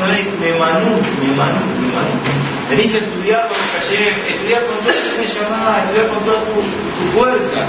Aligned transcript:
no 0.00 0.12
es 0.12 0.38
Nemanú, 0.40 0.96
Nemanú, 1.20 1.60
Nemanú. 1.80 2.16
Venís 2.70 2.94
a 2.94 2.98
estudiar 2.98 3.48
con 3.48 3.58
Hashem, 3.58 4.14
estudiar 4.26 4.64
con 4.66 4.78
toda 4.78 4.94
tu 4.94 5.22
llamada, 5.22 5.84
estudiar 5.84 6.08
con 6.08 6.24
toda 6.24 6.40
tu, 6.44 6.62
fuerza. 7.12 7.66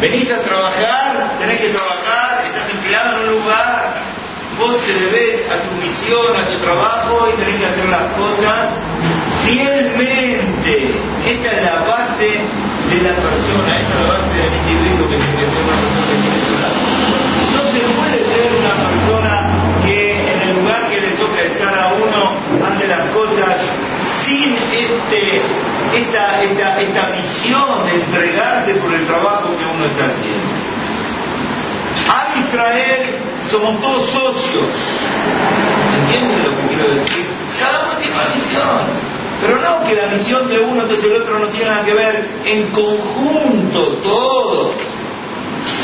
Venís 0.00 0.30
a 0.30 0.40
trabajar, 0.40 1.38
tenés 1.38 1.58
que 1.58 1.68
trabajar, 1.68 2.44
estás 2.44 2.72
empleado 2.72 3.16
en 3.16 3.22
un 3.22 3.40
lugar, 3.40 3.94
vos 4.58 4.78
te 4.84 4.92
debes 4.92 5.48
a 5.50 5.56
tu 5.62 5.74
misión, 5.80 6.36
a 6.36 6.48
tu 6.48 6.58
trabajo 6.58 7.28
y 7.32 7.40
tenés 7.40 7.56
que 7.56 7.66
hacer 7.66 7.88
las 7.88 8.06
cosas 8.14 8.68
fielmente. 9.44 10.94
Esta 11.24 11.50
es 11.52 11.62
la 11.64 11.80
base 11.82 12.30
de 12.90 12.98
la 13.02 13.14
persona, 13.14 13.78
esta 13.78 13.94
es 13.94 14.00
la 14.00 14.12
base 14.12 14.34
del 14.36 14.54
individuo 14.62 15.08
que 15.08 15.16
tiene 15.16 15.36
que 15.38 15.91
uno 22.82 22.88
hace 22.88 22.88
las 22.88 23.10
cosas 23.10 23.56
sin 24.26 24.54
este, 24.54 25.40
esta, 25.94 26.42
esta, 26.42 26.80
esta 26.80 27.08
misión 27.08 27.86
de 27.86 27.94
entregarse 27.94 28.74
por 28.74 28.94
el 28.94 29.06
trabajo 29.06 29.48
que 29.48 29.64
uno 29.64 29.84
está 29.84 30.04
haciendo. 30.06 30.62
A 32.08 32.38
Israel 32.38 33.16
somos 33.50 33.80
todos 33.80 34.10
socios. 34.10 34.74
¿Entienden 36.00 36.42
lo 36.44 36.56
que 36.56 36.74
quiero 36.74 36.94
decir? 36.94 37.26
Cada 37.60 37.84
uno 37.84 37.98
tiene 37.98 38.14
una 38.14 38.34
misión. 38.34 39.12
Pero 39.40 39.58
no 39.58 39.88
que 39.88 39.94
la 39.94 40.06
misión 40.06 40.48
de 40.48 40.58
uno, 40.60 40.82
entonces 40.82 41.04
el 41.04 41.22
otro 41.22 41.38
no 41.38 41.46
tiene 41.48 41.70
nada 41.70 41.84
que 41.84 41.94
ver. 41.94 42.28
En 42.44 42.66
conjunto, 42.68 43.98
todos. 44.02 44.74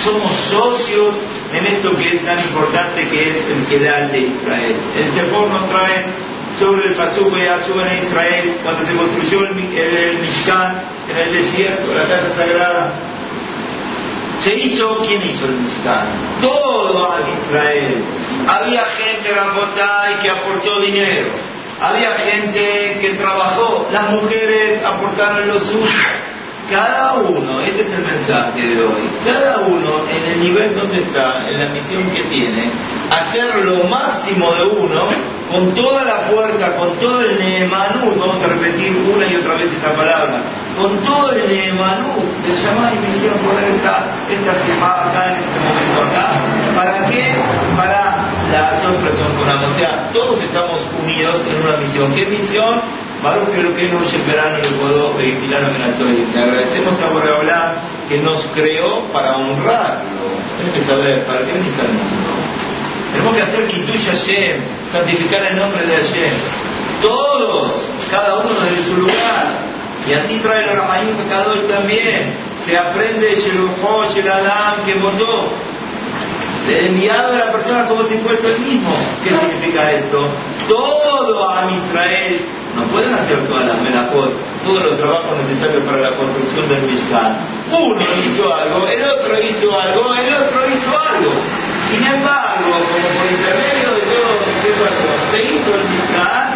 Somos 0.04 0.30
socios 0.30 1.14
en 1.52 1.66
esto 1.66 1.90
que 1.96 2.16
es 2.16 2.24
tan 2.24 2.38
importante 2.38 3.06
que 3.08 3.30
es 3.30 3.36
el 3.36 3.66
quedar 3.66 4.10
de 4.10 4.18
Israel. 4.18 4.76
El 4.96 5.12
Sefor 5.12 5.48
nos 5.48 5.68
trae 5.68 6.04
sobre 6.58 6.88
el 6.88 6.94
Pasuk 6.94 7.32
en 7.36 8.02
Israel, 8.02 8.58
cuando 8.62 8.84
se 8.84 8.96
construyó 8.96 9.46
el, 9.46 9.58
el 9.76 10.18
Mishkan 10.18 10.82
en 11.08 11.28
el 11.28 11.32
desierto, 11.42 11.94
la 11.94 12.08
casa 12.08 12.34
sagrada. 12.36 12.92
Se 14.40 14.54
hizo, 14.54 14.98
¿quién 15.06 15.22
hizo 15.22 15.46
el 15.46 15.52
Mishkan? 15.52 16.06
Todo 16.40 17.12
al 17.12 17.22
Israel. 17.28 18.02
Había 18.46 18.84
gente, 18.84 19.30
y 19.30 20.22
que 20.22 20.30
aportó 20.30 20.80
dinero. 20.80 21.28
Había 21.80 22.12
gente 22.14 22.98
que 23.00 23.10
trabajó. 23.18 23.88
Las 23.92 24.10
mujeres 24.10 24.84
aportaron 24.84 25.48
lo 25.48 25.60
suyo. 25.60 25.92
Cada 26.70 27.14
uno, 27.14 27.62
este 27.62 27.80
es 27.80 27.92
el 27.92 28.04
mensaje 28.04 28.60
de 28.60 28.82
hoy, 28.82 29.08
cada 29.24 29.60
uno 29.60 30.04
en 30.10 30.32
el 30.32 30.40
nivel 30.40 30.76
donde 30.76 31.00
está, 31.00 31.48
en 31.48 31.60
la 31.60 31.66
misión 31.70 32.10
que 32.10 32.24
tiene, 32.24 32.70
hacer 33.10 33.64
lo 33.64 33.84
máximo 33.84 34.54
de 34.54 34.64
uno 34.64 35.37
con 35.50 35.74
toda 35.74 36.04
la 36.04 36.20
fuerza, 36.30 36.76
con 36.76 36.98
todo 36.98 37.22
el 37.22 37.38
Neemanut, 37.38 38.18
vamos 38.18 38.42
a 38.42 38.48
repetir 38.48 38.96
una 39.14 39.26
y 39.26 39.36
otra 39.36 39.54
vez 39.54 39.72
esta 39.72 39.94
palabra, 39.94 40.42
con 40.76 40.98
todo 40.98 41.32
el 41.32 41.48
Neemanut, 41.48 42.24
el 42.46 42.56
llamado 42.56 42.94
y 42.96 43.06
misión 43.06 43.34
poner 43.38 43.64
esta, 43.76 44.04
esta 44.28 44.54
semana 44.60 45.10
acá 45.10 45.32
en 45.32 45.38
este 45.40 45.58
momento 45.58 46.02
acá, 46.04 46.30
¿para 46.74 47.06
qué? 47.06 47.34
Para 47.76 48.28
la 48.52 48.80
sorpresión 48.80 49.28
con 49.36 49.48
O 49.48 49.74
sea, 49.74 50.10
todos 50.12 50.42
estamos 50.42 50.80
unidos 51.02 51.42
en 51.48 51.66
una 51.66 51.76
misión. 51.76 52.12
¿Qué 52.14 52.26
misión? 52.26 52.80
Baruch 53.22 53.48
lo 53.48 53.74
que 53.74 53.88
no 53.88 53.98
verano 54.26 54.58
le 54.62 54.70
puedo 54.78 55.14
ventilar 55.14 55.64
a 55.64 55.68
Le 55.68 56.40
agradecemos 56.40 57.02
a 57.02 57.08
Boreolá 57.08 57.74
que 58.08 58.18
nos 58.18 58.46
creó 58.54 59.02
para 59.12 59.36
honrarlo. 59.36 60.28
Tienes 60.56 60.74
que 60.74 60.82
saber, 60.82 61.24
¿para 61.24 61.40
qué 61.40 61.52
venís 61.54 61.78
al 61.80 61.88
mundo? 61.88 62.30
Tenemos 63.12 63.34
que 63.34 63.42
hacer 63.42 63.66
Kitush 63.66 64.06
Hashem, 64.06 64.60
santificar 64.92 65.42
el 65.46 65.56
nombre 65.56 65.86
de 65.86 65.96
Hashem. 65.96 66.32
Todos, 67.02 67.72
cada 68.10 68.38
uno 68.38 68.48
desde 68.48 68.84
su 68.84 68.96
lugar. 68.96 69.68
Y 70.06 70.12
así 70.14 70.38
trae 70.38 70.64
el 70.64 70.76
Ramayim 70.76 71.16
uno 71.16 71.66
también. 71.68 72.34
Se 72.64 72.76
aprende 72.76 73.36
el 74.16 74.28
Adam 74.28 74.84
que 74.84 74.94
votó. 74.94 75.48
Le 76.66 76.86
enviado 76.86 77.34
a 77.34 77.38
la 77.38 77.52
persona 77.52 77.86
como 77.86 78.02
si 78.02 78.16
fuese 78.18 78.54
el 78.54 78.60
mismo. 78.60 78.94
¿Qué 79.24 79.30
significa 79.30 79.92
esto? 79.92 80.28
Todo 80.68 81.48
a 81.48 81.70
Israel 81.70 82.40
no 82.76 82.84
pueden 82.92 83.14
hacer 83.14 83.46
todas 83.48 83.66
las 83.66 83.80
melajot, 83.82 84.30
todos 84.64 84.82
los 84.84 84.98
trabajos 84.98 85.38
necesarios 85.48 85.82
para 85.84 85.98
la 85.98 86.16
construcción 86.16 86.68
del 86.68 86.82
Mishkan. 86.82 87.36
Uno 87.72 88.04
hizo 88.22 88.54
algo, 88.54 88.86
el 88.86 89.02
otro 89.02 89.34
hizo 89.42 89.80
algo, 89.80 90.14
el 90.14 90.34
otro 90.34 90.60
hizo 90.68 90.90
algo. 90.90 91.32
Sin 91.90 92.04
embargo, 92.06 92.70
como 92.92 93.08
por 93.16 93.26
intermedio 93.26 93.88
de 93.96 94.02
todo, 94.12 94.32
¿qué 94.62 94.70
pasó? 94.78 95.08
Se 95.32 95.42
hizo 95.42 95.74
el 95.74 95.84
Mishkan, 95.88 96.48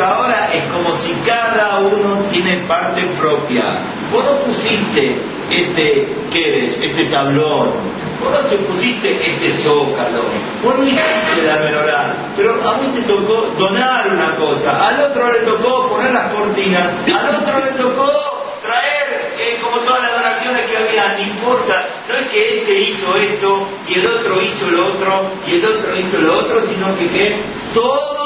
ahora 0.00 0.50
es 0.52 0.62
como 0.64 0.96
si 0.96 1.12
cada 1.26 1.78
uno 1.78 2.24
tiene 2.32 2.56
parte 2.68 3.02
propia. 3.18 3.64
Vos 4.12 4.24
no 4.24 4.38
pusiste 4.40 5.16
este 5.50 6.08
Keresh, 6.30 6.82
este 6.82 7.04
tablón, 7.04 7.72
vos 8.20 8.30
no 8.32 8.38
te 8.48 8.56
pusiste 8.56 9.12
este 9.12 9.62
zócalo, 9.62 10.24
vos 10.62 10.78
no 10.78 10.84
hiciste 10.84 11.42
la 11.46 11.56
menorá, 11.56 12.14
pero 12.36 12.54
a 12.62 12.72
vos 12.72 12.94
te 12.94 13.02
tocó 13.02 13.52
donar 13.58 14.08
una 14.10 14.36
cosa, 14.36 14.88
al 14.88 15.02
otro 15.02 15.32
le 15.32 15.38
tocó 15.40 15.88
poner 15.88 16.12
las 16.12 16.32
cortinas, 16.32 16.86
al 17.06 17.42
otro 17.42 17.64
le 17.64 17.70
tocó 17.82 18.38
traer 18.62 19.28
como 19.62 19.78
todas 19.78 20.02
las 20.02 20.12
donaciones 20.12 20.66
que 20.66 20.76
había, 20.76 21.16
no 21.16 21.22
importa, 21.22 21.88
no 22.08 22.14
es 22.14 22.22
que 22.28 22.58
este 22.58 22.80
hizo 22.80 23.16
esto 23.16 23.68
y 23.88 23.94
el 23.94 24.06
otro 24.06 24.40
hizo 24.42 24.70
lo 24.70 24.86
otro 24.86 25.30
y 25.46 25.54
el 25.54 25.64
otro 25.64 25.96
hizo 25.96 26.18
lo 26.18 26.38
otro, 26.38 26.66
sino 26.66 26.96
que, 26.96 27.08
que 27.08 27.36
todos 27.74 28.17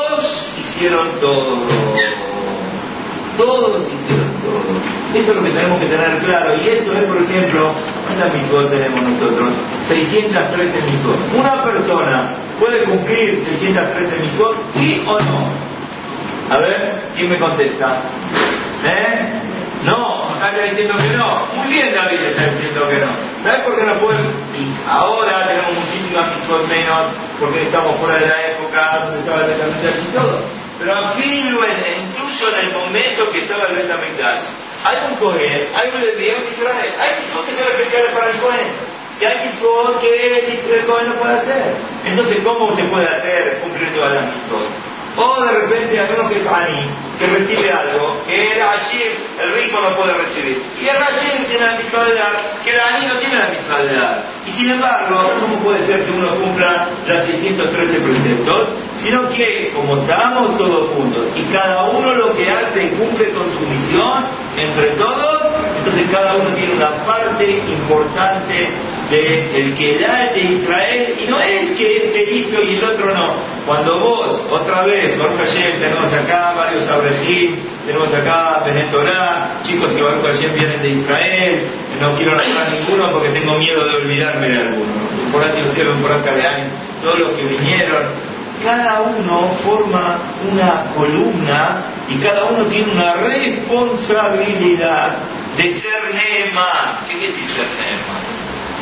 hicieron 0.83 1.21
todo. 1.21 1.59
Todos 3.37 3.87
hicieron 3.87 4.31
todo. 4.43 4.59
Esto 5.15 5.31
es 5.31 5.37
lo 5.37 5.45
que 5.45 5.51
tenemos 5.51 5.79
que 5.79 5.87
tener 5.87 6.19
claro. 6.25 6.55
Y 6.57 6.69
esto 6.69 6.93
es, 6.93 7.05
por 7.05 7.23
ejemplo, 7.23 7.71
¿cuántas 8.07 8.35
misot 8.35 8.71
tenemos 8.71 9.01
nosotros? 9.01 9.49
613 9.87 10.83
misot. 10.91 11.19
Una 11.39 11.63
persona 11.63 12.31
puede 12.59 12.83
cumplir 12.83 13.45
613 13.45 14.19
misot, 14.23 14.57
sí 14.75 15.05
o 15.07 15.21
no. 15.21 15.47
A 16.51 16.59
ver, 16.59 17.03
¿quién 17.17 17.31
me 17.31 17.39
contesta? 17.39 18.03
¿Eh? 18.85 19.33
No, 19.85 20.31
acá 20.35 20.51
está 20.51 20.71
diciendo 20.71 20.95
que 20.99 21.17
no. 21.17 21.47
Muy 21.57 21.73
bien 21.73 21.95
David 21.95 22.23
está 22.23 22.51
diciendo 22.51 22.89
que 22.89 22.99
no. 22.99 23.11
¿Sabes 23.45 23.63
por 23.63 23.79
qué 23.79 23.85
no 23.85 23.95
puede? 23.95 24.19
Ahora 24.89 25.47
tenemos 25.47 25.73
muchísimas 25.75 26.39
misot 26.39 26.67
menos, 26.69 27.03
porque 27.39 27.63
estamos 27.63 27.97
fuera 27.97 28.19
de 28.19 28.27
la 28.27 28.47
época 28.51 29.05
donde 29.05 29.21
estaba 29.21 29.45
el 29.45 29.53
y 29.53 30.15
todo. 30.15 30.62
Pero 30.83 30.97
afilo, 30.97 31.61
incluso 31.97 32.49
en 32.49 32.67
el 32.67 32.73
momento 32.73 33.31
que 33.31 33.43
estaba 33.43 33.67
el 33.69 33.77
Betamigdash, 33.77 34.43
hay 34.85 34.97
un 35.09 35.15
Cohen, 35.15 35.69
hay 35.77 35.91
un 35.95 36.01
Leví, 36.01 36.31
un 36.31 36.53
Israel, 36.53 36.93
hay 36.99 37.21
mitzvot 37.21 37.47
que 37.47 37.53
son 37.53 37.69
especiales 37.69 38.11
para 38.11 38.31
el 38.31 38.37
Cohen, 38.39 38.67
y 39.21 39.25
hay 39.25 39.47
mitzvot 39.47 40.01
que 40.01 40.39
el 40.75 40.85
Cohen 40.85 41.09
no 41.11 41.15
puede 41.15 41.35
hacer. 41.35 41.75
Entonces, 42.05 42.39
¿cómo 42.43 42.75
se 42.75 42.83
puede 42.85 43.07
hacer 43.07 43.61
cumplir 43.61 43.95
todas 43.95 44.13
las 44.13 44.25
mitzvot? 44.25 44.67
O 45.19 45.45
de 45.45 45.53
repente 45.53 46.01
hay 46.01 46.09
uno 46.19 46.29
que 46.29 46.41
es 46.41 46.47
Ani, 46.49 46.91
recibe 47.33 47.71
algo, 47.71 48.23
que 48.27 48.53
el 48.53 48.61
Hashim, 48.61 49.13
el 49.43 49.53
rico 49.55 49.81
no 49.83 49.97
puede 49.97 50.15
recibir. 50.15 50.63
Y 50.81 50.89
el 50.89 50.97
Hashim 50.97 51.45
tiene 51.49 51.67
la 51.67 51.75
misma 51.75 52.09
edad, 52.09 52.33
que 52.65 52.71
el 52.71 52.81
Ani 52.81 53.07
no 53.07 53.15
tiene 53.15 53.35
la 53.37 53.49
misma 53.49 53.81
edad. 53.81 54.25
Y 54.47 54.51
sin 54.51 54.71
embargo, 54.71 55.33
¿cómo 55.41 55.57
puede 55.61 55.87
ser 55.87 56.05
que 56.05 56.11
uno 56.13 56.35
cumpla 56.37 56.89
las 57.07 57.25
613 57.25 58.01
preceptos? 58.01 58.69
Sino 58.99 59.29
que, 59.31 59.73
como 59.75 59.97
estamos 59.99 60.59
todos 60.59 60.91
juntos, 60.91 61.27
y 61.37 61.43
cada 61.53 61.85
uno 61.85 62.15
lo 62.15 62.35
que 62.35 62.51
hace 62.51 62.91
cumple 62.91 63.31
con 63.31 63.45
su 63.53 63.61
misión, 63.67 64.25
entre 64.57 64.87
todos, 64.93 65.43
entonces 65.79 66.07
cada 66.11 66.35
uno 66.35 66.51
tiene 66.51 66.75
una 66.75 67.05
parte 67.05 67.51
importante 67.51 68.71
del 69.13 69.51
el 69.55 69.75
que 69.75 69.99
da 69.99 70.31
de 70.33 70.41
Israel, 70.41 71.15
y 71.23 71.27
no 71.31 71.39
es 71.41 71.73
que 71.73 71.99
este 71.99 72.35
hizo 72.35 72.63
y 72.63 72.77
el 72.77 72.85
otro 72.85 73.13
no. 73.15 73.35
Cuando 73.67 74.01
vos, 74.01 74.43
otra 74.51 74.83
vez, 74.83 75.17
Jorge 75.19 75.37
Hashem, 75.39 75.81
tenemos 75.81 76.13
acá 76.13 76.55
varios 76.57 76.89
Abrejim, 76.89 77.57
tenemos 77.87 78.13
acá 78.13 78.63
Benetorá, 78.65 79.61
chicos 79.65 79.93
que 79.93 80.03
Baruch 80.03 80.25
Hashem 80.25 80.55
vienen 80.55 80.83
de 80.83 80.89
Israel, 80.89 81.69
no 82.01 82.17
quiero 82.17 82.35
nombrar 82.35 82.73
ninguno 82.73 83.13
porque 83.13 83.29
tengo 83.29 83.57
miedo 83.59 83.85
de 83.85 83.97
olvidarme 83.97 84.49
de 84.49 84.57
alguno. 84.57 84.91
Por 85.31 85.45
aquí 85.45 85.61
hicieron 85.71 86.01
por 86.01 86.13
acá 86.13 86.35
de 86.35 86.47
años, 86.47 86.69
todos 87.03 87.19
los 87.19 87.33
que 87.33 87.45
vinieron, 87.45 88.05
cada 88.65 89.03
uno 89.03 89.55
forma 89.63 90.19
una 90.51 90.87
columna 90.97 91.83
y 92.09 92.17
cada 92.17 92.45
uno 92.45 92.65
tiene 92.65 92.93
una 92.93 93.13
responsabilidad 93.15 95.19
de 95.57 95.79
ser 95.79 96.15
Nema. 96.15 97.01
¿Qué 97.07 97.19
quiere 97.19 97.33
decir 97.33 97.49
ser 97.49 97.67
Nema? 97.67 98.22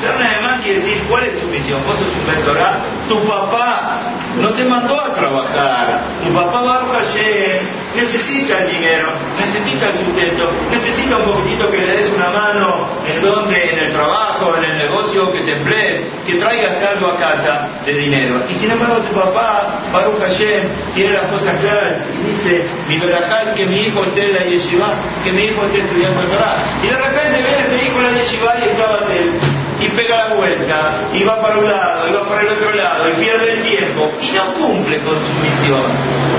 Ser 0.00 0.19
Nehemán 0.19 0.62
quiere 0.62 0.81
decir, 0.81 1.02
¿cuál 1.08 1.25
es 1.25 1.38
tu 1.38 1.47
misión? 1.49 1.81
Vos 1.87 1.97
sos 1.97 2.08
un 2.08 2.26
mentorado. 2.26 2.79
Tu 3.08 3.23
papá 3.25 4.00
no 4.41 4.50
te 4.50 4.64
mandó 4.64 5.00
a 5.00 5.12
trabajar. 5.12 6.00
Tu 6.25 6.32
papá 6.32 6.62
Baruch 6.62 6.93
Hashem 6.93 7.58
necesita 7.94 8.58
el 8.58 8.70
dinero, 8.70 9.08
necesita 9.37 9.88
el 9.88 9.97
sustento, 9.99 10.50
necesita 10.70 11.17
un 11.17 11.25
poquitito 11.25 11.70
que 11.70 11.79
le 11.79 11.87
des 11.87 12.12
una 12.12 12.31
mano 12.31 12.87
en 13.06 13.20
donde, 13.20 13.73
en 13.73 13.79
el 13.79 13.93
trabajo, 13.93 14.55
en 14.56 14.64
el 14.64 14.79
negocio 14.79 14.91
negocio, 14.91 15.32
que 15.32 15.41
te 15.41 15.52
emplees, 15.52 16.00
que 16.26 16.35
traigas 16.35 16.82
algo 16.82 17.08
a 17.08 17.17
casa 17.17 17.69
de 17.87 17.94
dinero. 17.94 18.43
Y 18.49 18.55
sin 18.55 18.70
embargo 18.70 18.96
tu 18.99 19.14
papá, 19.14 19.81
Baruch 19.93 20.20
Hashem, 20.20 20.62
tiene 20.94 21.12
las 21.12 21.25
cosas 21.25 21.61
claras 21.61 22.06
y 22.19 22.32
dice, 22.32 22.64
mi 22.88 22.99
verajá 22.99 23.43
es 23.43 23.50
que 23.53 23.67
mi 23.67 23.81
hijo 23.81 24.03
esté 24.03 24.25
en 24.25 24.35
la 24.35 24.44
yeshiva, 24.44 24.94
que 25.25 25.32
mi 25.32 25.43
hijo 25.44 25.64
esté 25.67 25.81
estudiando 25.81 26.20
el 26.20 26.29
Torah. 26.29 26.56
Y 26.82 26.87
de 26.88 26.96
repente 26.96 27.43
viene 27.43 27.58
este 27.58 27.87
hijo 27.87 27.99
en 27.99 28.05
la 28.05 28.23
yeshiva 28.23 28.55
y 28.58 28.69
estaba 28.69 28.99
él 29.11 29.60
y 29.81 29.88
pega 29.88 30.29
la 30.29 30.35
vuelta, 30.35 31.09
y 31.15 31.25
va 31.25 31.41
para 31.41 31.59
un 31.59 31.67
lado, 31.67 32.09
y 32.09 32.12
va 32.12 32.29
para 32.29 32.43
el 32.43 32.49
otro 32.49 32.73
lado, 32.73 33.09
y 33.11 33.25
pierde 33.25 33.53
el 33.53 33.62
tiempo, 33.62 34.11
y 34.21 34.31
no 34.32 34.53
cumple 34.55 34.99
con 35.00 35.15
su 35.15 35.32
misión. 35.43 35.91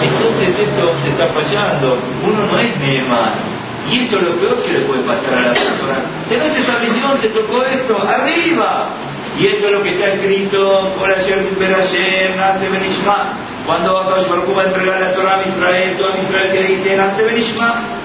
Entonces 0.03 0.49
esto 0.59 0.93
se 1.03 1.09
está 1.09 1.27
fallando. 1.27 1.97
Uno 2.25 2.45
no 2.45 2.59
es 2.59 2.77
Neemar. 2.77 3.33
Y 3.89 4.03
esto 4.03 4.17
es 4.17 4.23
lo 4.23 4.31
peor 4.35 4.61
que 4.63 4.73
le 4.73 4.79
puede 4.81 5.01
pasar 5.01 5.33
a 5.33 5.41
la 5.41 5.53
persona. 5.53 5.97
Tenés 6.29 6.55
esa 6.55 6.77
misión, 6.79 7.17
te 7.19 7.29
tocó 7.29 7.63
esto, 7.63 7.97
arriba. 8.07 8.89
Y 9.39 9.47
esto 9.47 9.67
es 9.67 9.71
lo 9.71 9.81
que 9.81 9.89
está 9.89 10.07
escrito, 10.07 10.93
por 10.99 11.09
ayer, 11.09 11.43
super 11.49 11.75
ayer, 11.75 12.35
nace 12.35 12.69
Benishma. 12.69 13.33
Cuando 13.65 13.99
Akash 13.99 14.27
Baruch 14.27 14.57
va 14.57 14.63
a 14.63 14.65
entregar 14.65 14.99
la 14.99 15.13
Torah 15.13 15.39
a 15.39 15.47
Israel, 15.47 15.95
todo 15.97 16.17
Israel 16.21 16.51
que 16.51 16.63
dice, 16.63 16.95
nace 16.95 17.23
Benishma. 17.23 18.00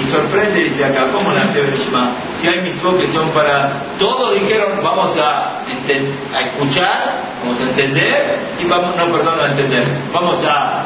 Y 0.00 0.10
sorprende, 0.10 0.64
dice 0.64 0.84
acá, 0.84 1.08
¿cómo 1.12 1.32
nace 1.32 1.60
Benishma? 1.60 2.12
Si 2.34 2.48
hay 2.48 2.62
mitzvot 2.62 2.98
que 2.98 3.06
son 3.08 3.30
para... 3.30 3.82
Todos 3.98 4.34
dijeron, 4.34 4.80
vamos 4.82 5.16
a, 5.18 5.60
a 5.60 6.40
escuchar, 6.40 7.22
vamos 7.42 7.60
a 7.60 7.62
entender, 7.64 8.38
y 8.58 8.64
vamos, 8.64 8.96
no, 8.96 9.12
perdón, 9.12 9.38
a 9.38 9.46
entender, 9.48 9.84
vamos 10.12 10.42
a 10.44 10.84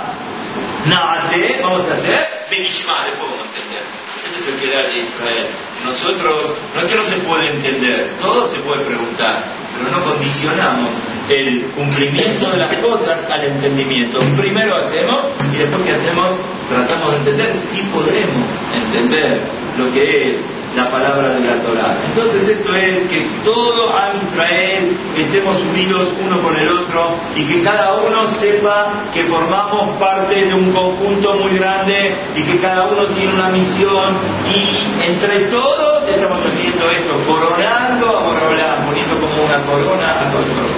nace, 0.87 1.61
vamos 1.63 1.89
a 1.89 1.93
hacer 1.93 2.47
Benishma, 2.51 3.05
después 3.05 3.31
vamos 3.31 3.47
entender. 3.55 3.83
Este 4.25 4.41
es 4.41 4.49
el 4.49 4.61
que 4.61 4.75
da 4.75 4.83
de 4.83 4.99
Israel. 4.99 5.47
Nosotros, 5.85 6.59
no 6.75 6.81
es 6.81 6.87
que 6.87 6.97
no 6.97 7.05
se 7.05 7.17
puede 7.19 7.51
entender, 7.51 8.11
todo 8.21 8.51
se 8.51 8.59
puede 8.61 8.85
preguntar, 8.85 9.45
pero 9.77 9.97
no 9.97 10.05
condicionamos 10.05 10.95
el 11.29 11.67
cumplimiento 11.75 12.51
de 12.51 12.57
las 12.59 12.77
cosas 12.77 13.25
al 13.31 13.45
entendimiento. 13.45 14.21
Primero 14.37 14.77
hacemos 14.77 15.27
y 15.53 15.57
después 15.57 15.83
que 15.83 15.93
hacemos 15.93 16.37
tratamos 16.69 17.13
de 17.13 17.17
entender 17.19 17.57
si 17.65 17.83
podemos 17.83 18.49
entender 18.75 19.41
lo 19.77 19.93
que 19.93 20.31
es 20.31 20.37
la 20.77 20.91
palabra 20.91 21.31
de 21.31 21.41
la 21.41 21.57
Torah. 21.63 21.97
Entonces 22.07 22.49
esto 22.49 22.75
es 22.75 23.05
que 23.05 23.27
todo 23.45 23.97
a 23.97 24.13
Israel 24.29 24.97
estemos 25.17 25.63
unidos 25.63 26.13
uno 26.23 26.43
con 26.43 26.55
el 26.55 26.69
otro 26.69 27.17
y 27.35 27.45
que 27.45 27.63
cada 27.63 27.95
uno 27.95 28.29
sepa 28.39 28.93
que 29.13 29.25
formamos 29.25 29.97
parte 29.97 30.45
de 30.45 30.53
un 30.53 30.71
conjunto 30.73 31.35
muy 31.35 31.57
grande 31.59 32.15
y 32.37 32.43
que 32.43 32.61
cada 32.61 32.89
uno 32.89 33.05
tiene 33.07 33.33
una 33.33 33.49
misión 33.49 34.17
y 34.55 35.11
entre 35.11 35.47
todos 35.47 36.09
estamos 36.09 36.39
haciendo 36.45 36.91
esto, 36.91 37.15
coronando 37.27 38.19
a 38.19 38.87
poniendo 38.87 39.19
como 39.21 39.45
una 39.45 39.63
corona 39.65 40.11
a 40.11 40.27
Hay 40.29 40.76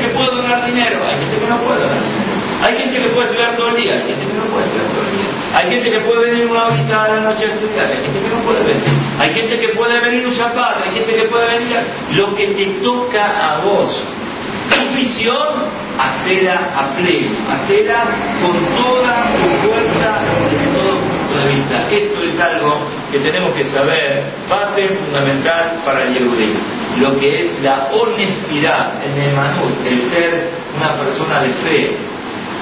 gente 0.00 0.08
que 0.08 0.14
puede 0.16 0.30
donar 0.30 0.66
dinero, 0.66 0.98
hay 1.06 1.18
gente 1.18 1.38
que 1.38 1.46
no 1.46 1.56
puede 1.58 1.80
donar 1.80 2.00
dinero. 2.00 2.40
Hay 2.62 2.76
gente 2.76 3.00
que 3.00 3.08
puede 3.08 3.26
estudiar 3.28 3.56
todo 3.56 3.68
el 3.68 3.76
día, 3.76 3.92
hay 3.94 4.04
gente 4.08 4.26
que 4.26 4.34
no 4.34 4.44
puede 4.44 4.66
estudiar 4.66 4.88
todo 4.92 5.00
el 5.00 5.12
día. 5.16 5.30
Hay 5.56 5.70
gente 5.70 5.90
que 5.90 6.00
puede 6.00 6.30
venir 6.30 6.46
una 6.46 6.66
horita 6.66 7.04
a 7.04 7.08
la 7.08 7.20
noche 7.20 7.44
a 7.44 7.48
estudiar, 7.48 7.86
hay 7.90 8.02
gente 8.04 8.20
que 8.20 8.28
no 8.28 8.40
puede 8.44 8.62
venir. 8.64 8.82
Hay 9.18 9.34
gente 9.34 9.60
que 9.60 9.68
puede 9.68 10.00
venir 10.00 10.26
un 10.26 10.32
Shabbat, 10.32 10.86
hay 10.86 10.94
gente 10.94 11.14
que 11.14 11.22
puede 11.24 11.58
venir 11.58 11.78
lo 12.16 12.34
que 12.34 12.46
te 12.48 12.66
toca 12.84 13.54
a 13.54 13.60
vos. 13.60 14.04
Tu 14.70 14.94
misión, 14.94 15.48
hacela 15.98 16.60
a 16.76 16.96
pleno, 16.96 17.36
hacela 17.50 18.04
con 18.40 18.56
toda 18.76 19.26
tu 19.36 19.68
fuerza 19.68 20.20
desde 20.50 20.66
todo 20.78 21.00
punto 21.00 21.34
de 21.40 21.54
vista. 21.54 21.76
Esto 21.90 22.22
es 22.22 22.40
algo 22.40 22.78
que 23.10 23.18
tenemos 23.18 23.52
que 23.54 23.64
saber, 23.64 24.22
base 24.48 24.88
fundamental 24.88 25.80
para 25.84 26.04
el 26.04 26.14
Yehudi. 26.14 26.79
Lo 26.98 27.16
que 27.18 27.46
es 27.46 27.62
la 27.62 27.88
honestidad, 27.92 28.94
el 29.04 29.32
Emanut, 29.32 29.86
el 29.86 30.00
ser 30.10 30.50
una 30.76 30.96
persona 30.96 31.42
de 31.42 31.50
fe, 31.50 31.96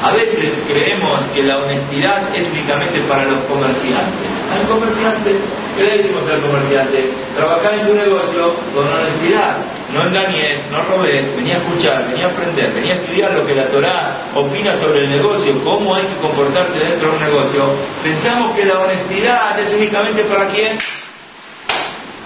a 0.02 0.12
veces 0.12 0.62
creemos 0.68 1.24
que 1.34 1.42
la 1.42 1.58
honestidad 1.58 2.34
es 2.34 2.46
únicamente 2.46 3.00
para 3.00 3.24
los 3.24 3.40
comerciantes. 3.44 4.30
Al 4.52 4.68
comerciante, 4.68 5.34
¿qué 5.76 5.82
le 5.82 5.98
decimos 5.98 6.22
al 6.30 6.40
comerciante? 6.40 7.10
Trabajar 7.36 7.74
en 7.74 7.86
tu 7.86 7.94
negocio 7.94 8.54
con 8.74 8.86
honestidad. 8.86 9.56
No 9.92 10.04
engañes, 10.04 10.60
no 10.70 10.84
robes, 10.84 11.34
venía 11.34 11.56
a 11.56 11.58
escuchar, 11.58 12.08
venía 12.08 12.26
a 12.26 12.30
aprender, 12.30 12.72
venía 12.72 12.94
a 12.94 12.96
estudiar 12.96 13.32
lo 13.32 13.44
que 13.44 13.56
la 13.56 13.66
Torah 13.68 14.28
opina 14.36 14.78
sobre 14.78 15.04
el 15.04 15.10
negocio, 15.10 15.64
cómo 15.64 15.94
hay 15.94 16.04
que 16.04 16.16
comportarse 16.22 16.78
dentro 16.78 17.10
de 17.10 17.16
un 17.16 17.22
negocio. 17.22 17.64
Pensamos 18.04 18.54
que 18.54 18.66
la 18.66 18.78
honestidad 18.78 19.58
es 19.58 19.72
únicamente 19.72 20.22
para 20.24 20.46
quién? 20.46 20.78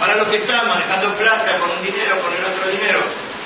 Para 0.02 0.16
los 0.16 0.26
que 0.26 0.42
están 0.42 0.66
manejando 0.66 1.14
plata 1.14 1.62
con 1.62 1.78
un 1.78 1.80
dinero, 1.80 2.18
con 2.18 2.34
el 2.34 2.42
otro 2.42 2.66
dinero. 2.66 2.98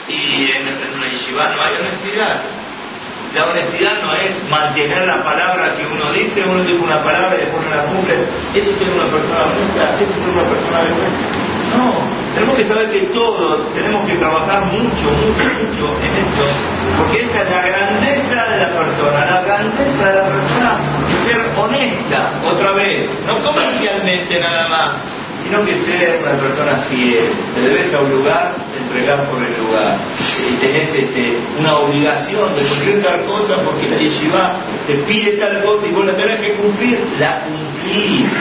Y 0.08 0.56
en, 0.56 0.64
en 0.64 0.97
una 0.97 1.05
yeshiva 1.05 1.53
no 1.53 1.61
hay 1.61 1.76
honestidad. 1.76 2.41
La 3.37 3.44
honestidad 3.44 4.00
no 4.00 4.14
es 4.17 4.43
mantener 4.49 5.05
la 5.05 5.23
palabra 5.23 5.76
que 5.76 5.85
uno 5.85 6.11
dice, 6.12 6.49
uno 6.49 6.64
dice 6.64 6.81
una 6.81 7.05
palabra 7.05 7.37
y 7.37 7.44
después 7.44 7.61
no 7.61 7.76
la 7.76 7.82
cumple. 7.85 8.25
Eso 8.56 8.70
es 8.70 8.76
ser 8.79 8.88
una 8.88 9.05
persona 9.05 9.53
honesta, 9.53 10.00
eso 10.00 10.14
es 10.17 10.19
ser 10.19 10.32
una 10.32 10.49
persona 10.49 10.81
de 10.81 10.88
No, 11.76 11.93
tenemos 12.32 12.56
que 12.56 12.64
saber 12.64 12.91
que 12.91 13.00
todos 13.12 13.75
tenemos 13.75 14.08
que 14.08 14.17
trabajar 14.17 14.64
mucho, 14.73 15.12
mucho, 15.12 15.44
mucho 15.61 15.85
en 16.00 16.12
esto, 16.25 16.44
porque 16.97 17.20
esta 17.20 17.43
es 17.44 17.50
la 17.53 17.62
grandeza 17.69 18.47
de 18.49 18.56
la 18.64 18.70
persona, 18.73 19.26
la 19.29 19.43
grandeza 19.43 20.08
de 20.08 20.14
la 20.17 20.25
persona 20.25 20.70
es 21.05 21.19
ser 21.29 21.53
honesta, 21.53 22.32
otra 22.49 22.73
vez, 22.73 23.11
no 23.26 23.43
comercialmente 23.44 24.41
nada 24.41 24.69
más, 24.69 25.15
sino 25.46 25.64
que 25.64 25.72
ser 25.87 26.20
una 26.22 26.38
persona 26.40 26.76
fiel. 26.90 27.31
Te 27.54 27.60
debes 27.60 27.94
a 27.94 28.00
un 28.00 28.10
lugar, 28.10 28.54
te 28.72 28.82
entregar 28.82 29.25
por 29.31 29.38
el 29.43 29.54
lugar. 29.64 29.98
Y 30.50 30.54
tenés 30.56 30.88
este, 30.88 31.38
una 31.60 31.78
obligación 31.78 32.54
de 32.56 32.62
cumplir 32.62 33.02
tal 33.02 33.25
cosa 33.25 33.62
porque 33.62 33.88
la 33.88 33.96
yeshiva 33.96 34.56
te 34.87 34.94
pide 34.94 35.32
tal 35.32 35.62
cosa 35.62 35.87
y 35.87 35.93
vos 35.93 36.04
la 36.04 36.14
tenés 36.14 36.40
que 36.40 36.52
cumplir, 36.54 36.98
la 37.20 37.43
cumplís. 37.44 38.32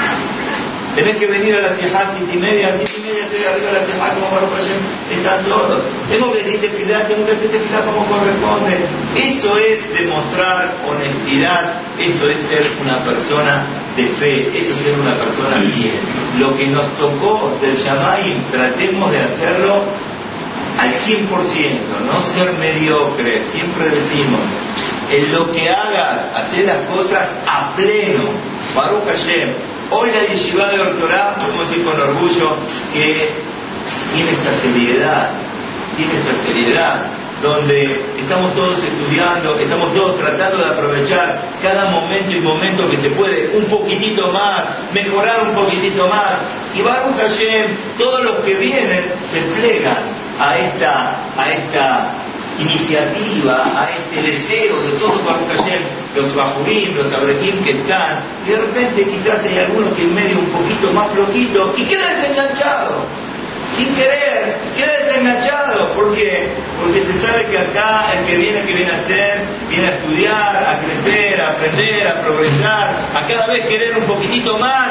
Tenés 0.96 1.18
que 1.18 1.28
venir 1.28 1.54
a 1.56 1.62
la 1.62 1.76
Sijá 1.76 2.10
siete 2.10 2.34
y 2.34 2.38
media, 2.38 2.74
siete 2.74 2.94
y 2.98 3.02
media 3.02 3.24
estoy 3.26 3.44
arriba 3.44 3.72
de 3.72 3.80
la 3.80 3.86
Sijá 3.86 4.14
como 4.16 4.32
Baruch 4.32 4.66
están 5.12 5.44
todos. 5.44 5.84
Tengo 6.10 6.32
que 6.32 6.38
decirte 6.40 6.70
filar, 6.70 7.06
tengo 7.08 7.26
que 7.26 7.34
hacerte 7.34 7.60
filar 7.60 7.84
como 7.84 8.06
corresponde. 8.06 8.80
Eso 9.14 9.58
es 9.58 9.94
demostrar 9.94 10.74
honestidad, 10.88 11.74
eso 12.00 12.30
es 12.30 12.38
ser 12.48 12.64
una 12.82 13.04
persona 13.04 13.66
de 13.98 14.06
fe, 14.08 14.50
eso 14.58 14.74
es 14.74 14.80
ser 14.80 14.98
una 14.98 15.16
persona 15.16 15.58
bien. 15.58 16.25
Lo 16.40 16.56
que 16.58 16.68
nos 16.68 16.86
tocó 16.98 17.58
del 17.62 17.78
Shamayim, 17.78 18.44
tratemos 18.52 19.12
de 19.12 19.20
hacerlo 19.20 19.84
al 20.80 20.94
100%, 20.94 21.30
no 22.06 22.22
ser 22.22 22.54
mediocre, 22.54 23.44
siempre 23.46 23.90
decimos, 23.90 24.42
en 25.10 25.34
lo 25.34 25.52
que 25.52 25.70
hagas, 25.70 26.26
hacer 26.36 26.66
las 26.66 26.80
cosas 26.94 27.30
a 27.48 27.74
pleno. 27.76 28.24
Baruch 28.76 29.06
Hashem, 29.06 29.50
hoy 29.92 30.12
la 30.12 30.26
yeshiva 30.28 30.70
de 30.70 30.82
Ortorá, 30.82 31.36
podemos 31.36 31.70
decir 31.70 31.86
con 31.86 32.00
orgullo, 32.00 32.58
que 32.94 33.30
tiene 34.14 34.32
esta 34.32 34.54
seriedad, 34.60 35.30
tiene 35.96 36.14
esta 36.14 36.46
seriedad, 36.46 37.15
donde 37.46 38.02
estamos 38.18 38.56
todos 38.56 38.84
estudiando, 38.84 39.58
estamos 39.60 39.94
todos 39.94 40.18
tratando 40.18 40.58
de 40.58 40.66
aprovechar 40.66 41.42
cada 41.62 41.86
momento 41.92 42.32
y 42.32 42.40
momento 42.40 42.90
que 42.90 42.98
se 42.98 43.10
puede, 43.12 43.56
un 43.56 43.66
poquitito 43.66 44.32
más, 44.32 44.64
mejorar 44.94 45.48
un 45.50 45.56
poquitito 45.56 46.08
más. 46.08 46.34
Y 46.74 46.82
Baruch 46.82 47.18
Hashem, 47.18 47.68
todos 47.98 48.24
los 48.24 48.36
que 48.38 48.56
vienen 48.56 49.06
se 49.32 49.42
plegan 49.56 50.04
a 50.40 50.58
esta, 50.58 51.16
a 51.38 51.52
esta 51.54 52.12
iniciativa, 52.58 53.72
a 53.76 53.90
este 53.92 54.22
deseo 54.24 54.82
de 54.82 54.92
todos 54.98 55.24
Baruch 55.24 55.46
los 56.16 56.34
bajurim, 56.34 56.96
los 56.96 57.12
abrejim 57.12 57.62
que 57.62 57.72
están, 57.72 58.24
y 58.48 58.52
de 58.52 58.58
repente 58.58 59.04
quizás 59.10 59.44
hay 59.44 59.58
algunos 59.58 59.94
que 59.96 60.04
en 60.04 60.16
medio 60.16 60.40
un 60.40 60.46
poquito 60.46 60.92
más 60.94 61.12
flojito 61.12 61.74
y 61.76 61.84
quedan 61.84 62.16
desenganchados 62.22 63.04
sin 63.74 63.96
querer, 63.96 64.56
queda 64.76 65.06
desenganchado. 65.06 65.94
¿Por? 65.94 66.06
Porque 66.16 67.00
se 67.04 67.20
sabe 67.20 67.46
que 67.48 67.58
acá 67.58 68.14
el 68.18 68.26
que 68.26 68.38
viene, 68.38 68.62
que 68.62 68.74
viene 68.74 68.92
a 68.92 68.98
hacer, 68.98 69.40
viene 69.70 69.88
a 69.88 69.92
estudiar, 69.92 70.56
a 70.56 70.80
crecer, 70.80 71.42
a 71.42 71.50
aprender, 71.50 72.08
a 72.08 72.22
progresar, 72.22 72.96
a 73.16 73.28
cada 73.28 73.48
vez 73.48 73.66
querer 73.66 73.98
un 73.98 74.06
poquitito 74.06 74.58
más. 74.58 74.90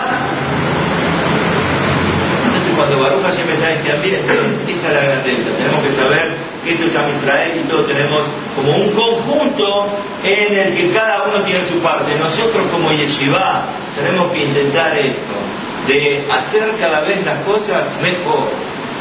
Entonces 2.46 2.72
cuando 2.76 3.00
Baruch 3.00 3.22
Hashem 3.22 3.48
está 3.48 3.70
en 3.70 3.78
este 3.78 3.92
ambiente, 3.92 4.32
esta 4.68 4.88
es 4.88 4.94
la 4.94 5.00
grandeza. 5.00 5.50
Tenemos 5.56 5.86
que 5.86 5.92
saber 5.94 6.30
que 6.64 6.72
esto 6.72 6.86
es 6.86 6.96
a 6.96 7.10
Israel 7.10 7.52
y 7.64 7.68
todos 7.68 7.86
tenemos 7.86 8.22
como 8.56 8.76
un 8.76 8.90
conjunto 8.92 9.86
en 10.24 10.58
el 10.58 10.74
que 10.74 10.92
cada 10.92 11.24
uno 11.24 11.42
tiene 11.42 11.66
su 11.68 11.78
parte. 11.80 12.14
Nosotros 12.16 12.66
como 12.72 12.90
Yeshiva 12.92 13.66
tenemos 13.96 14.32
que 14.32 14.44
intentar 14.44 14.96
esto, 14.96 15.33
de 15.86 16.26
hacer 16.30 16.74
cada 16.78 17.00
vez 17.00 17.24
las 17.24 17.38
cosas 17.44 17.84
mejor 18.02 18.48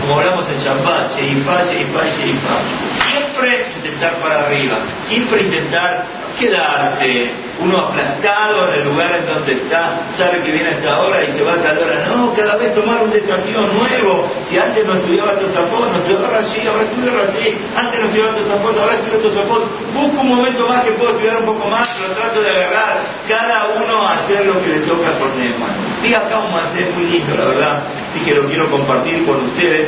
como 0.01 0.19
hablamos 0.19 0.45
en 0.49 0.57
Champá, 0.57 1.07
Sheifá, 1.15 1.63
Sheifá, 1.63 2.03
Sheifá. 2.11 2.55
Siempre 2.91 3.67
intentar 3.77 4.15
para 4.19 4.41
arriba, 4.41 4.79
siempre 5.01 5.43
intentar 5.43 6.05
quedarse, 6.37 7.31
uno 7.61 7.77
aplastado 7.77 8.67
en 8.67 8.81
el 8.81 8.85
lugar 8.85 9.15
en 9.15 9.25
donde 9.25 9.53
está, 9.53 10.01
sabe 10.11 10.41
que 10.41 10.51
viene 10.51 10.69
a 10.69 10.71
esta 10.71 10.99
hora 10.99 11.23
y 11.23 11.31
se 11.31 11.43
va 11.43 11.53
a 11.53 11.57
tal 11.57 11.77
hora. 11.77 12.05
No, 12.07 12.33
cada 12.33 12.57
vez 12.57 12.73
tomar 12.75 13.03
un 13.03 13.11
desafío 13.11 13.61
nuevo. 13.61 14.27
Si 14.49 14.57
antes 14.57 14.85
no 14.85 14.95
estudiaba 14.95 15.39
Tosafot, 15.39 15.91
no 15.91 15.97
estudiaba 15.97 16.37
así, 16.39 16.67
ahora 16.67 16.83
estudio 16.83 17.11
así. 17.23 17.55
Antes 17.77 17.99
no 17.99 18.05
estudiaba 18.07 18.35
Tosafot, 18.35 18.77
ahora 18.77 18.93
estudio 18.95 19.19
Tosafot. 19.19 19.93
Busco 19.93 20.21
un 20.21 20.29
momento 20.35 20.67
más 20.67 20.83
que 20.83 20.91
puedo 20.91 21.11
estudiar 21.11 21.37
un 21.37 21.45
poco 21.45 21.69
más, 21.69 21.87
lo 22.01 22.07
trato 22.15 22.41
de 22.41 22.49
agarrar. 22.49 22.97
Cada 23.29 23.67
uno 23.77 24.01
a 24.01 24.13
hacer 24.15 24.45
lo 24.45 24.59
que 24.59 24.67
le 24.67 24.79
toca 24.81 25.11
por 25.19 25.29
Neumann. 25.35 25.72
Acá 26.11 26.39
un 26.39 26.51
macé 26.51 26.91
muy 26.95 27.05
lindo, 27.05 27.33
la 27.35 27.45
verdad, 27.45 27.83
y 28.13 28.25
que 28.25 28.35
lo 28.35 28.45
quiero 28.47 28.69
compartir 28.69 29.25
con 29.25 29.37
ustedes 29.45 29.87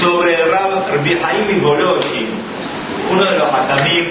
sobre 0.00 0.36
Rab 0.46 0.86
Jaime 0.88 1.60
Boloshin, 1.60 2.28
uno 3.12 3.24
de 3.24 3.38
los 3.38 3.46
hakamim 3.52 4.06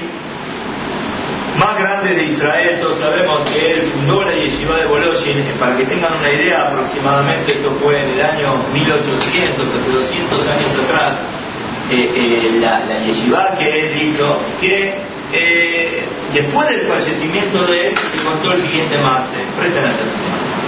más 1.57 1.77
grandes 1.77 2.15
de 2.15 2.23
Israel. 2.25 2.79
Todos 2.79 2.99
sabemos 2.99 3.41
que 3.49 3.73
él 3.73 3.81
fundó 3.91 4.23
la 4.23 4.33
yeshiva 4.33 4.77
de 4.77 4.85
Boloshin. 4.85 5.43
Para 5.59 5.75
que 5.75 5.85
tengan 5.85 6.13
una 6.13 6.31
idea, 6.31 6.67
aproximadamente 6.67 7.53
esto 7.53 7.71
fue 7.83 7.99
en 7.99 8.09
el 8.13 8.21
año 8.21 8.63
1800, 8.71 9.67
hace 9.67 9.91
200 9.91 10.47
años 10.47 10.77
atrás, 10.77 11.19
eh, 11.91 12.11
eh, 12.15 12.59
la, 12.61 12.85
la, 12.85 12.99
yeshiva 12.99 13.55
que 13.57 13.87
él 13.87 14.01
hizo, 14.01 14.37
que 14.61 15.08
eh, 15.33 16.03
después 16.33 16.69
del 16.69 16.81
fallecimiento 16.81 17.65
de 17.65 17.87
él 17.89 17.95
se 17.97 18.23
contó 18.23 18.53
el 18.53 18.61
siguiente 18.61 18.97
más. 18.99 19.29
Presten 19.57 19.85
atención 19.85 20.59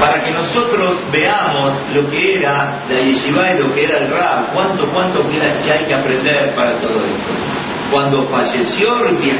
para 0.00 0.22
que 0.24 0.30
nosotros 0.30 0.96
veamos 1.12 1.74
lo 1.94 2.08
que 2.10 2.38
era 2.38 2.80
la 2.88 3.00
yeshiva 3.00 3.52
y 3.52 3.58
lo 3.58 3.74
que 3.74 3.84
era 3.84 3.98
el 3.98 4.10
rab, 4.10 4.52
cuánto, 4.54 4.86
cuánto 4.86 5.22
que 5.28 5.38
hay 5.70 5.84
que 5.84 5.94
aprender 5.94 6.54
para 6.54 6.78
todo 6.78 7.04
esto. 7.04 7.32
Cuando 7.92 8.26
falleció 8.28 8.96
Rabbi 8.98 9.30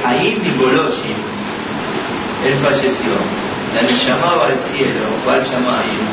Nikoloshin, 0.43 1.17
él 2.45 2.55
falleció, 2.63 3.13
la 3.75 3.83
llamaba 3.89 4.47
al 4.49 4.61
cielo, 4.61 5.07
al 5.27 5.43
Shamayim, 5.43 6.05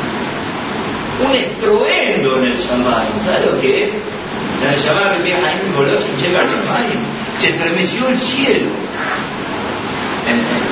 un 1.26 1.34
estruendo 1.34 2.38
en 2.38 2.44
el 2.46 2.58
Shamayim, 2.58 3.26
¿sabe 3.26 3.46
lo 3.52 3.60
que 3.60 3.86
es? 3.86 3.94
La 4.64 4.78
llamaba 4.78 5.18
Rabbi 5.18 5.32
Haim 5.32 6.22
llega 6.22 6.40
al 6.40 6.48
Shamayim, 6.48 7.17
se 7.40 7.50
estremeció 7.50 8.10
el 8.10 8.18
cielo 8.18 8.88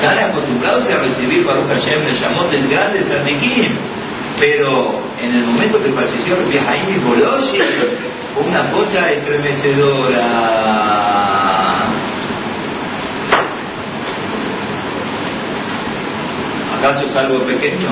están 0.06 0.20
acostumbrados 0.20 0.90
a 0.90 1.00
recibir 1.00 1.46
Baruch 1.46 1.68
Hashem 1.68 2.04
le 2.04 2.14
llamó 2.14 2.44
del 2.46 2.68
grande 2.68 3.04
Sardiquín, 3.04 3.78
pero 4.40 5.00
en 5.22 5.34
el 5.34 5.44
momento 5.44 5.82
que 5.82 5.92
falleció 5.92 6.36
Jaime 6.36 6.98
Boloshi 7.00 7.58
fue 8.34 8.44
una 8.44 8.70
cosa 8.72 9.12
estremecedora. 9.12 10.22
¿Acaso 16.78 17.06
es 17.06 17.16
algo 17.16 17.40
pequeño? 17.46 17.90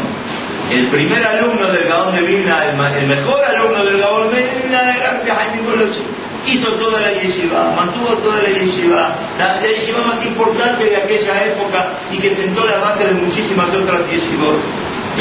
El 0.71 0.87
primer 0.87 1.25
alumno 1.25 1.71
del 1.71 1.87
Gaón 1.87 2.15
de 2.15 2.21
Vilna, 2.21 2.65
el, 2.65 3.07
mejor 3.07 3.43
alumno 3.43 3.85
del 3.85 3.99
Gaón 3.99 4.33
de 4.33 4.41
Vilna 4.61 4.95
era 4.95 5.23
Jaime 5.25 5.61
Boloshi 5.61 6.22
hizo 6.45 6.71
toda 6.73 7.01
la 7.01 7.11
yeshiva, 7.13 7.73
mantuvo 7.75 8.17
toda 8.17 8.41
la 8.41 8.49
yeshiva, 8.49 9.15
la, 9.37 9.61
yeshiva 9.61 10.01
más 10.01 10.25
importante 10.25 10.85
de 10.85 10.97
aquella 10.97 11.45
época 11.45 11.93
y 12.11 12.17
que 12.17 12.35
sentó 12.35 12.65
la 12.65 12.77
base 12.77 13.05
de 13.05 13.13
muchísimas 13.13 13.73
otras 13.73 14.09
yeshivot. 14.09 14.59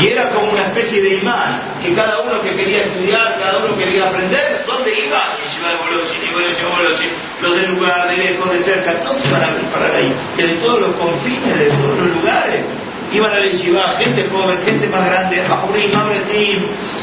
Y 0.01 0.09
era 0.09 0.31
como 0.31 0.51
una 0.51 0.63
especie 0.63 1.03
de 1.03 1.17
imán, 1.17 1.61
que 1.83 1.93
cada 1.93 2.21
uno 2.21 2.41
que 2.41 2.55
quería 2.55 2.85
estudiar, 2.85 3.39
cada 3.39 3.59
uno 3.59 3.77
quería 3.77 4.05
aprender, 4.05 4.65
¿dónde 4.67 4.91
iba? 4.91 5.37
Yeshiva 5.37 5.69
de 5.69 5.77
Bolochin, 5.77 7.11
los 7.43 7.61
del 7.61 7.75
lugar, 7.75 8.09
de 8.09 8.17
lejos, 8.17 8.51
de 8.53 8.65
cerca, 8.65 8.99
todos 9.01 9.23
iban 9.27 9.43
a 9.43 9.71
parar 9.71 9.95
ahí, 9.95 10.15
de 10.37 10.55
todos 10.55 10.81
los 10.81 10.97
confines, 10.97 11.59
de 11.59 11.67
todos 11.67 11.99
los 11.99 12.17
lugares 12.17 12.82
iban 13.19 13.33
a 13.33 13.39
la 13.39 13.47
yeshiva, 13.47 13.97
gente 13.99 14.29
joven, 14.31 14.59
gente 14.65 14.89
más 14.89 15.09
grande, 15.09 15.43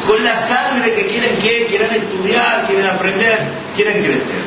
con 0.08 0.24
la 0.24 0.38
sangre 0.38 0.94
que 0.94 1.06
quieren 1.08 1.36
que 1.38 1.66
quieren 1.66 1.92
estudiar, 1.92 2.66
quieren 2.68 2.88
aprender, 2.88 3.39
quieren 3.75 4.04
crecer. 4.04 4.42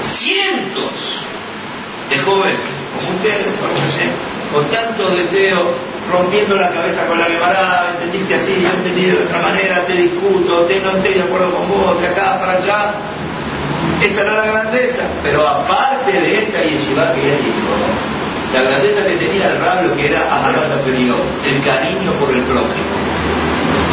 Cientos 0.00 1.20
de 2.10 2.18
jóvenes, 2.18 2.60
como 2.94 3.16
ustedes, 3.16 3.46
con 4.52 4.64
tanto 4.68 5.10
deseo, 5.10 5.74
rompiendo 6.10 6.56
la 6.56 6.70
cabeza 6.70 7.06
con 7.06 7.18
la 7.18 7.26
quemarada, 7.26 7.90
entendiste 7.94 8.34
así, 8.34 8.60
yo 8.62 8.68
entendí 8.68 9.06
de 9.06 9.22
otra 9.24 9.40
manera, 9.40 9.84
te 9.84 9.92
discuto, 9.92 10.62
te, 10.62 10.80
no 10.80 10.92
estoy 10.92 11.14
de 11.14 11.22
acuerdo 11.22 11.54
con 11.54 11.68
vos, 11.68 12.00
de 12.00 12.08
acá 12.08 12.38
para 12.40 12.52
allá. 12.52 12.94
Esta 14.02 14.22
era 14.22 14.32
la 14.34 14.46
grandeza, 14.46 15.04
pero 15.22 15.46
aparte 15.46 16.12
de 16.12 16.38
esta 16.38 16.62
yeshiva 16.62 17.12
que 17.12 17.20
él 17.20 17.40
hizo, 17.40 18.17
la 18.52 18.62
grandeza 18.62 19.04
que 19.06 19.16
tenía 19.16 19.52
el 19.52 19.60
rablo 19.60 19.94
que 19.94 20.06
era 20.06 20.20
Aharat 20.32 20.78
Superior, 20.78 21.20
el 21.44 21.60
cariño 21.60 22.12
por 22.18 22.30
el 22.30 22.42
prójimo. 22.42 22.96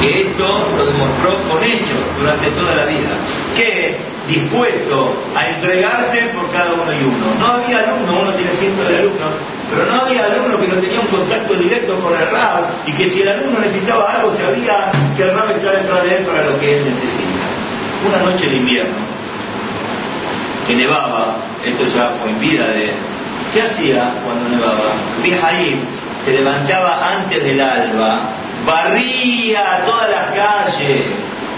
Que 0.02 0.22
esto 0.22 0.70
lo 0.78 0.86
demostró 0.86 1.36
con 1.50 1.64
hechos 1.64 2.00
durante 2.20 2.50
toda 2.52 2.76
la 2.76 2.86
vida. 2.86 3.12
Que 3.56 3.98
dispuesto 4.28 5.14
a 5.36 5.50
entregarse 5.50 6.30
por 6.34 6.50
cada 6.52 6.74
uno 6.74 6.92
y 6.92 7.04
uno. 7.04 7.36
No 7.40 7.46
había 7.46 7.80
alumno, 7.80 8.22
uno 8.22 8.34
tiene 8.34 8.56
cientos 8.56 8.88
de 8.88 8.98
alumnos, 8.98 9.32
pero 9.70 9.86
no 9.86 10.02
había 10.02 10.26
alumno 10.26 10.60
que 10.60 10.68
no 10.68 10.76
tenía 10.76 11.00
un 11.00 11.08
contacto 11.08 11.54
directo 11.56 12.00
con 12.00 12.14
el 12.14 12.28
rab 12.30 12.64
y 12.86 12.94
que 12.94 13.10
si 13.12 13.22
el 13.22 13.30
alumno 13.30 13.60
necesitaba 13.60 14.14
algo 14.14 14.32
sabía 14.36 14.92
que 15.16 15.24
el 15.24 15.34
rab 15.34 15.52
estaba 15.52 15.78
detrás 15.78 16.04
de 16.04 16.18
él 16.18 16.26
para 16.26 16.46
lo 16.46 16.60
que 16.60 16.78
él 16.78 16.86
necesita. 16.86 17.46
Una 18.08 18.32
noche 18.32 18.50
de 18.50 18.58
invierno, 18.58 18.96
que 20.68 20.76
nevaba, 20.76 21.38
esto 21.64 21.84
ya 21.86 22.12
fue 22.22 22.30
en 22.30 22.40
vida 22.40 22.68
de 22.68 22.94
¿Qué 23.56 23.62
hacía 23.62 24.12
cuando 24.26 24.50
nevaba? 24.50 25.48
ahí, 25.48 25.82
se 26.26 26.34
levantaba 26.34 27.16
antes 27.16 27.42
del 27.42 27.62
alba, 27.62 28.20
barría 28.68 29.82
todas 29.86 30.10
las 30.10 30.26
calles 30.36 31.06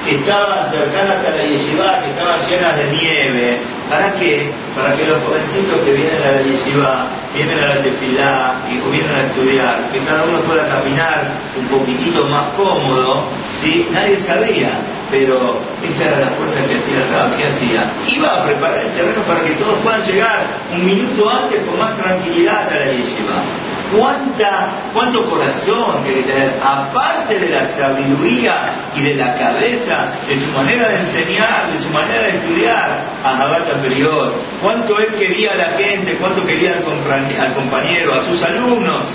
que 0.05 0.15
estaban 0.17 0.69
cercanas 0.69 1.25
a 1.25 1.35
la 1.35 1.43
yeshiva, 1.43 1.99
que 2.01 2.11
estaban 2.11 2.39
llenas 2.47 2.77
de 2.77 2.85
nieve. 2.91 3.57
¿Para 3.89 4.13
qué? 4.13 4.47
Para 4.75 4.95
que 4.95 5.05
los 5.05 5.23
jovencitos 5.23 5.81
que 5.83 5.91
vienen 5.91 6.21
a 6.21 6.31
la 6.33 6.41
yeshiva, 6.43 7.07
vienen 7.33 7.63
a 7.63 7.67
la 7.67 7.81
tefilá 7.81 8.53
y 8.69 8.91
vienen 8.91 9.15
a 9.15 9.23
estudiar, 9.23 9.89
que 9.91 9.99
cada 10.05 10.23
uno 10.25 10.39
pueda 10.41 10.67
caminar 10.67 11.31
un 11.57 11.65
poquitito 11.65 12.27
más 12.27 12.49
cómodo, 12.55 13.23
¿sí? 13.59 13.87
Nadie 13.91 14.19
sabía 14.19 14.69
pero 15.09 15.59
esta 15.83 16.05
era 16.05 16.19
la 16.19 16.27
fuerza 16.31 16.67
que 16.67 16.75
hacía 16.75 16.97
el 16.97 17.37
¿qué 17.37 17.47
hacía? 17.47 17.91
Iba 18.07 18.33
a 18.33 18.43
preparar 18.45 18.79
el 18.79 18.91
terreno 18.91 19.21
para 19.27 19.41
que 19.41 19.51
todos 19.51 19.79
puedan 19.79 20.03
llegar 20.03 20.47
un 20.73 20.85
minuto 20.85 21.29
antes 21.29 21.63
con 21.63 21.77
más 21.79 21.97
tranquilidad 21.97 22.67
a 22.67 22.79
la 22.79 22.85
yeshiva. 22.91 23.43
¿Cuánta, 23.95 24.67
¿Cuánto 24.93 25.29
corazón 25.29 26.03
que 26.03 26.21
tener? 26.23 26.59
Aparte 26.61 27.39
de 27.39 27.49
la 27.49 27.67
sabiduría 27.69 28.55
y 28.97 29.01
de 29.01 29.15
la 29.15 29.33
cabeza, 29.35 30.11
de 30.27 30.37
su 30.37 30.51
manera 30.51 30.89
de 30.89 30.99
enseñar, 30.99 31.71
de 31.71 31.77
su 31.77 31.89
manera 31.91 32.23
de 32.23 32.29
estudiar, 32.29 32.99
a 33.23 33.37
Jabata 33.37 33.81
Period. 33.81 34.31
¿Cuánto 34.61 34.99
él 34.99 35.15
quería 35.17 35.53
a 35.53 35.55
la 35.55 35.69
gente? 35.77 36.15
¿Cuánto 36.15 36.45
quería 36.45 36.73
al 36.73 37.53
compañero, 37.53 38.13
a 38.13 38.25
sus 38.25 38.43
alumnos? 38.43 39.05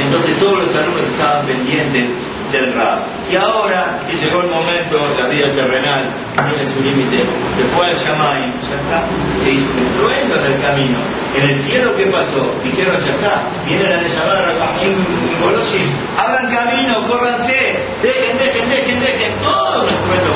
Entonces 0.00 0.38
todos 0.38 0.64
los 0.64 0.74
alumnos 0.76 1.02
estaban 1.08 1.46
pendientes 1.46 2.06
del 2.52 2.74
rap. 2.74 3.00
Y 3.30 3.36
ahora 3.36 3.98
que 4.08 4.16
llegó 4.16 4.40
el 4.42 4.50
momento, 4.50 4.98
la 5.18 5.26
vida 5.26 5.50
terrenal 5.52 6.04
tiene 6.48 6.66
su 6.70 6.80
límite, 6.80 7.24
se 7.56 7.64
fue 7.74 7.86
al 7.86 7.96
Yamay, 7.96 8.52
ya 8.62 9.02
se 9.42 9.50
hizo 9.50 9.66
un 9.72 9.78
estruendo 9.86 10.36
en 10.36 10.52
el 10.52 10.60
camino. 10.60 10.98
En 11.34 11.50
el 11.50 11.56
cielo, 11.60 11.94
¿qué 11.96 12.06
pasó? 12.06 12.54
Dijeron, 12.62 13.00
ya 13.00 13.12
está, 13.12 13.42
vienen 13.66 13.92
a 13.92 14.02
llamar 14.02 14.36
a 14.36 14.52
Rahim 14.54 15.04
Golosis, 15.42 15.90
abran 16.16 16.48
camino, 16.48 17.06
córranse, 17.08 17.76
dejen, 18.02 18.38
dejen, 18.38 18.68
dejen, 18.70 19.00
dejen, 19.00 19.32
todo 19.42 19.82
un 19.82 19.88
estruendo 19.88 20.30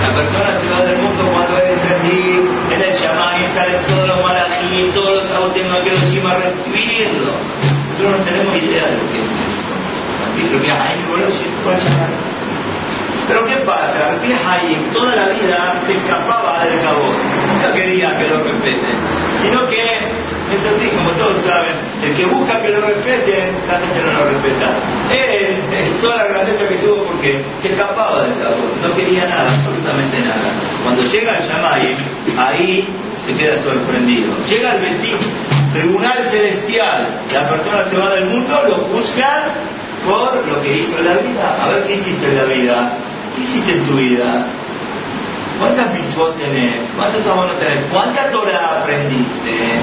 La 0.00 0.10
persona 0.14 0.60
se 0.60 0.70
va 0.70 0.80
del 0.86 0.98
mundo 0.98 1.28
cuando 1.32 1.58
es 1.58 1.82
así, 1.84 2.40
en 2.72 2.80
el 2.80 2.94
Yamay 2.94 3.52
salen 3.52 3.82
todos 3.86 4.08
los 4.08 4.22
malají, 4.22 4.90
todos 4.94 5.22
los 5.22 5.30
autos 5.32 5.54
que 5.82 5.90
encima 5.90 6.34
recibirlo. 6.34 7.32
Nosotros 7.90 8.18
no 8.18 8.24
tenemos 8.24 8.56
idea 8.56 8.86
de 8.86 8.96
lo 8.96 9.12
que 9.12 9.18
es 9.18 9.33
pero 13.26 13.44
¿qué 13.46 13.56
pasa? 13.64 14.14
Rabbi 14.14 14.32
Haim 14.32 14.92
toda 14.92 15.16
la 15.16 15.28
vida 15.28 15.80
se 15.86 15.92
escapaba 15.96 16.64
del 16.64 16.80
cabo, 16.80 17.14
nunca 17.52 17.72
quería 17.74 18.16
que 18.18 18.28
lo 18.28 18.42
respeten, 18.42 18.96
sino 19.40 19.66
que, 19.68 19.82
entonces, 20.52 20.92
como 20.92 21.10
todos 21.12 21.42
saben, 21.42 21.72
el 22.04 22.14
que 22.14 22.26
busca 22.26 22.60
que 22.60 22.68
lo 22.68 22.80
respeten, 22.82 23.56
la 23.66 23.78
gente 23.80 24.00
no 24.04 24.12
lo 24.12 24.24
respeta. 24.30 24.68
Él, 25.10 25.56
toda 26.00 26.16
la 26.16 26.24
grandeza 26.24 26.68
que 26.68 26.76
tuvo 26.76 27.02
porque 27.04 27.42
se 27.62 27.72
escapaba 27.72 28.24
del 28.24 28.34
cabo, 28.42 28.60
no 28.82 28.94
quería 28.94 29.24
nada, 29.24 29.50
absolutamente 29.50 30.20
nada. 30.20 30.52
Cuando 30.82 31.02
llega 31.04 31.38
el 31.38 31.42
Yamai, 31.42 31.96
ahí 32.36 32.88
se 33.24 33.34
queda 33.34 33.62
sorprendido. 33.62 34.34
Llega 34.46 34.74
el 34.74 34.80
Betim, 34.80 35.18
tribunal 35.72 36.24
celestial, 36.30 37.08
la 37.32 37.48
persona 37.48 37.88
se 37.88 37.96
va 37.96 38.10
del 38.10 38.26
mundo, 38.26 38.54
lo 38.68 38.74
juzgan 38.92 39.73
por 40.04 40.46
lo 40.46 40.62
que 40.62 40.78
hizo 40.78 41.00
la 41.02 41.14
vida. 41.14 41.56
A 41.62 41.68
ver, 41.68 41.84
¿qué 41.86 41.94
hiciste 41.94 42.26
en 42.26 42.36
la 42.36 42.44
vida? 42.44 42.92
¿Qué 43.34 43.42
hiciste 43.42 43.72
en 43.72 43.82
tu 43.84 43.96
vida? 43.96 44.46
¿Cuántas 45.58 45.92
mitzvot 45.94 46.36
tenés? 46.38 46.76
¿Cuántos 46.96 47.26
abonos 47.26 47.58
tenés? 47.58 47.84
¿Cuánta 47.90 48.30
Torah 48.30 48.80
aprendiste? 48.82 49.80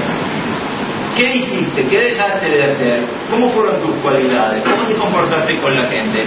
¿Qué 1.16 1.36
hiciste? 1.36 1.86
¿Qué 1.88 1.98
dejaste 1.98 2.48
de 2.48 2.62
hacer? 2.62 3.00
¿Cómo 3.30 3.50
fueron 3.50 3.80
tus 3.82 3.94
cualidades? 3.96 4.62
¿Cómo 4.64 4.84
te 4.84 4.94
comportaste 4.94 5.58
con 5.58 5.74
la 5.74 5.82
gente? 5.82 6.24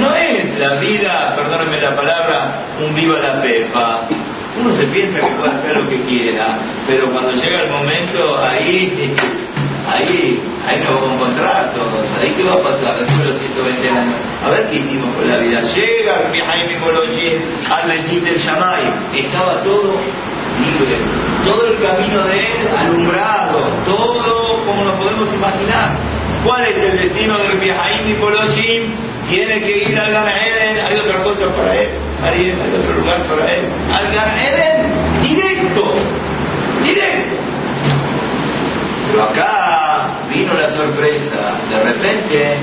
No 0.00 0.14
es 0.14 0.58
la 0.58 0.74
vida, 0.74 1.34
perdónenme 1.34 1.80
la 1.80 1.96
palabra, 1.96 2.62
un 2.84 2.94
viva 2.94 3.18
la 3.18 3.42
pepa. 3.42 4.02
Uno 4.60 4.74
se 4.74 4.84
piensa 4.84 5.20
que 5.20 5.32
puede 5.32 5.52
hacer 5.52 5.76
lo 5.76 5.88
que 5.88 6.02
quiera, 6.02 6.58
pero 6.86 7.10
cuando 7.10 7.32
llega 7.32 7.62
el 7.62 7.70
momento, 7.70 8.40
ahí, 8.40 9.14
ahí, 9.88 10.40
ahí 10.66 10.80
nos 10.80 11.00
vamos 11.00 11.10
a 11.10 11.14
encontrar 11.14 11.72
todos. 11.74 12.04
Ahí 12.20 12.34
qué 12.36 12.44
va 12.44 12.54
a 12.54 12.62
pasar 12.62 12.98
después 12.98 13.26
de 13.26 13.32
los 13.32 13.38
120 13.40 13.88
años. 13.88 14.14
A 14.44 14.50
ver 14.50 14.68
qué 14.68 14.76
hicimos 14.76 15.14
con 15.14 15.28
la 15.28 15.38
vida. 15.38 15.60
Llega 15.62 16.30
Jaime 16.32 16.78
Molochin 16.78 17.34
al 17.70 17.88
Betit 17.88 18.24
del 18.24 18.38
Shamay. 18.38 18.82
Estaba 19.14 19.62
todo 19.62 19.96
libre. 20.60 20.96
Todo 21.44 21.66
el 21.66 21.78
camino 21.78 22.24
de 22.24 22.38
él 22.38 22.68
alumbrado. 22.76 23.60
Todo 23.86 24.64
como 24.66 24.84
nos 24.84 24.94
podemos 24.94 25.32
imaginar. 25.32 25.96
¿Cuál 26.44 26.62
es 26.62 26.76
el 26.76 26.98
destino 26.98 27.34
de 27.36 27.72
Jaime 27.72 28.14
Molochin? 28.18 29.08
Tiene 29.28 29.60
que 29.60 29.90
ir 29.90 29.98
al 29.98 30.10
Gan 30.12 30.26
hay 30.26 30.96
otra 30.96 31.22
cosa 31.22 31.54
para 31.54 31.74
él. 31.74 31.88
Hay 32.22 32.50
otro 32.50 33.00
lugar 33.00 33.22
para 33.24 33.54
él. 33.54 33.64
Al 33.92 34.12
Gan 34.14 34.30
directo. 35.22 35.92
Directo. 35.92 35.94
Pero 39.10 39.22
acá 39.24 40.08
vino 40.30 40.52
la 40.54 40.70
sorpresa. 40.70 41.56
De 41.70 41.82
repente, 41.82 42.56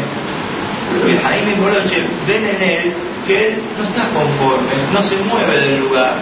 Jaime 1.23 1.55
Moloche 1.55 2.03
ven 2.27 2.45
en 2.45 2.61
él 2.61 2.93
que 3.25 3.47
él 3.47 3.57
no 3.77 3.83
está 3.83 4.07
conforme, 4.09 4.71
no 4.93 5.01
se 5.01 5.17
mueve 5.17 5.59
del 5.59 5.79
lugar. 5.81 6.13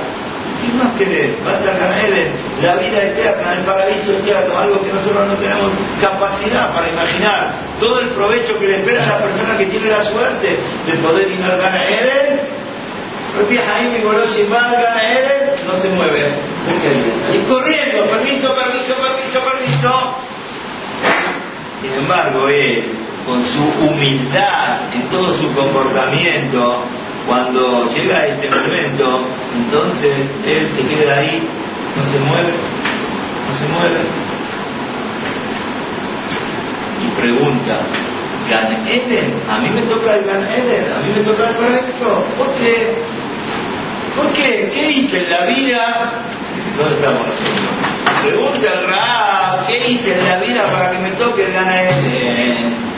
¿Qué 0.62 0.72
más 0.78 0.94
querés? 0.98 1.32
Vas 1.44 1.62
a 1.62 1.78
ganar 1.78 2.08
la 2.62 2.76
vida 2.76 3.04
eterna, 3.04 3.54
el 3.54 3.66
paraíso 3.66 4.14
eterno, 4.14 4.58
algo 4.58 4.80
que 4.80 4.94
nosotros 4.94 5.28
no 5.28 5.34
tenemos 5.36 5.72
capacidad 6.00 6.74
para 6.74 6.88
imaginar. 6.90 7.52
Todo 7.80 8.00
el 8.00 8.08
provecho 8.10 8.58
que 8.60 8.68
le 8.68 8.76
espera 8.78 9.04
a 9.04 9.08
la 9.08 9.18
persona 9.18 9.58
que 9.58 9.66
tiene 9.66 9.90
la 9.90 10.04
suerte 10.06 10.58
de 10.88 10.94
poder 11.00 11.30
ir 11.30 11.44
al 11.44 11.58
Gana 11.58 11.86
Eden, 11.90 12.40
Jaime 13.68 14.00
Goloshi 14.04 14.44
va 14.44 14.66
al 14.68 14.82
Gana 14.82 15.12
Eden, 15.12 15.68
no 15.68 15.82
se 15.82 15.90
mueve. 15.90 16.53
Y 17.34 17.38
corriendo, 17.50 18.06
permiso, 18.06 18.56
permiso, 18.56 18.96
permiso, 18.96 19.40
permiso. 19.42 20.16
Sin 21.82 21.94
embargo, 21.94 22.48
él, 22.48 22.86
con 23.26 23.44
su 23.44 23.64
humildad 23.86 24.94
en 24.94 25.02
todo 25.10 25.36
su 25.36 25.52
comportamiento, 25.54 26.84
cuando 27.28 27.88
llega 27.94 28.28
este 28.28 28.50
momento, 28.50 29.22
entonces 29.56 30.28
él 30.46 30.70
se 30.76 30.88
queda 30.88 31.18
ahí, 31.18 31.48
no 31.98 32.06
se 32.12 32.20
mueve, 32.20 32.54
no 33.48 33.56
se 33.56 33.66
mueve. 33.68 34.00
Y 37.04 37.22
pregunta, 37.22 37.80
¿Gan 38.50 38.86
Eden? 38.88 39.34
¿A 39.50 39.60
mí 39.60 39.70
me 39.70 39.82
toca 39.84 40.16
el 40.16 40.26
Gan 40.26 40.44
Eden? 40.44 40.92
¿A 40.94 41.00
mí 41.00 41.14
me 41.16 41.24
toca 41.24 41.50
el 41.50 41.56
paraíso? 41.56 42.26
¿Por 42.38 42.54
qué? 42.56 42.96
¿Por 44.16 44.28
qué? 44.34 44.70
¿Qué 44.74 44.92
hice 44.92 45.24
en 45.24 45.30
la 45.30 45.46
vida? 45.46 46.14
¿Dónde 46.78 46.96
estamos 46.96 47.28
nosotros? 47.28 48.24
Pregunta 48.24 48.70
al 48.70 48.88
Raab, 48.88 49.68
¿qué 49.68 49.92
hice 49.92 50.18
en 50.18 50.26
la 50.26 50.38
vida 50.38 50.72
para 50.72 50.92
que 50.92 51.00
me 51.00 51.12
toque 51.12 51.46
el 51.46 51.54
Gan 51.54 51.72
Eden? 51.72 52.94